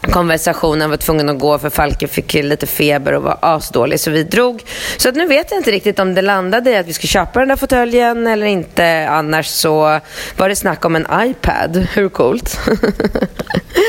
[0.00, 4.22] konversationen var tvungen att gå för Falke fick lite feber och var asdålig så vi
[4.22, 4.62] drog.
[4.96, 7.38] Så att nu vet jag inte riktigt om det landade i att vi ska köpa
[7.38, 9.06] den där fåtöljen eller inte.
[9.08, 10.00] Annars så
[10.36, 11.86] var det snack om en iPad.
[11.94, 12.58] Hur coolt?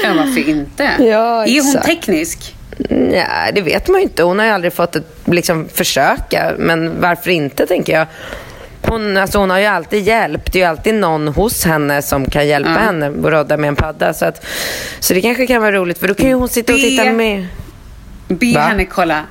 [0.04, 0.84] Ja, varför inte?
[1.00, 2.56] Ja, är hon teknisk?
[2.90, 4.24] Nej, det vet man ju inte.
[4.24, 6.54] Hon har ju aldrig fått ett liksom, försöka.
[6.58, 8.08] Men varför inte, tänker jag.
[8.82, 10.52] Hon, alltså, hon har ju alltid hjälp.
[10.52, 13.76] Det är ju alltid någon hos henne som kan hjälpa henne att rodda med en
[13.76, 14.14] padda.
[14.14, 14.46] Så, att,
[15.00, 17.48] så det kanske kan vara roligt, för då kan ju hon sitta och titta med.
[18.28, 18.60] Be Va?
[18.62, 19.24] henne kolla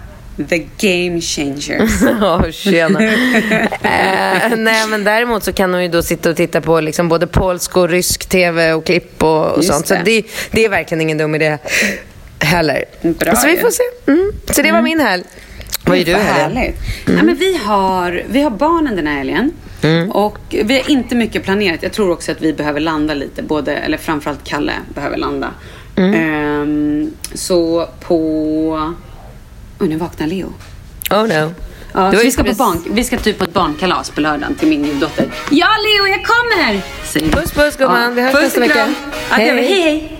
[0.48, 1.90] The Game Changers.
[2.20, 3.02] Ja, tjena.
[3.02, 7.26] eh, nej, men däremot så kan hon ju då sitta och titta på liksom både
[7.26, 9.86] polsk och rysk tv och klipp och, och sånt.
[9.86, 10.02] Så det.
[10.04, 11.58] det, det är verkligen ingen dum idé
[12.38, 12.84] heller.
[13.02, 13.82] Bra så vi får se.
[14.06, 14.32] Mm.
[14.50, 15.24] Så det var min helg.
[15.90, 16.56] Vad gör du helgen?
[16.56, 16.76] härligt.
[17.06, 19.52] Ja, men vi, har, vi har barnen den här helgen.
[20.10, 21.82] Och vi har inte mycket planerat.
[21.82, 23.42] Jag tror också att vi behöver landa lite.
[23.42, 25.50] Både, eller framförallt Kalle behöver landa.
[25.96, 28.94] Ehm, så på...
[29.78, 30.52] Oj, nu vaknar Leo.
[31.10, 31.54] Oh no.
[31.92, 35.00] Ja, vi, ska på barn, vi ska typ på ett barnkalas på lördagen till min
[35.00, 35.26] dotter.
[35.50, 36.80] Ja, Leo, jag kommer!
[37.04, 37.30] Säger.
[37.30, 38.14] Puss, puss, gumman.
[38.14, 38.94] Vi hörs puss nästa vecka.
[39.30, 39.36] Ja.
[39.36, 39.46] Hej.
[39.46, 40.19] hej, hej.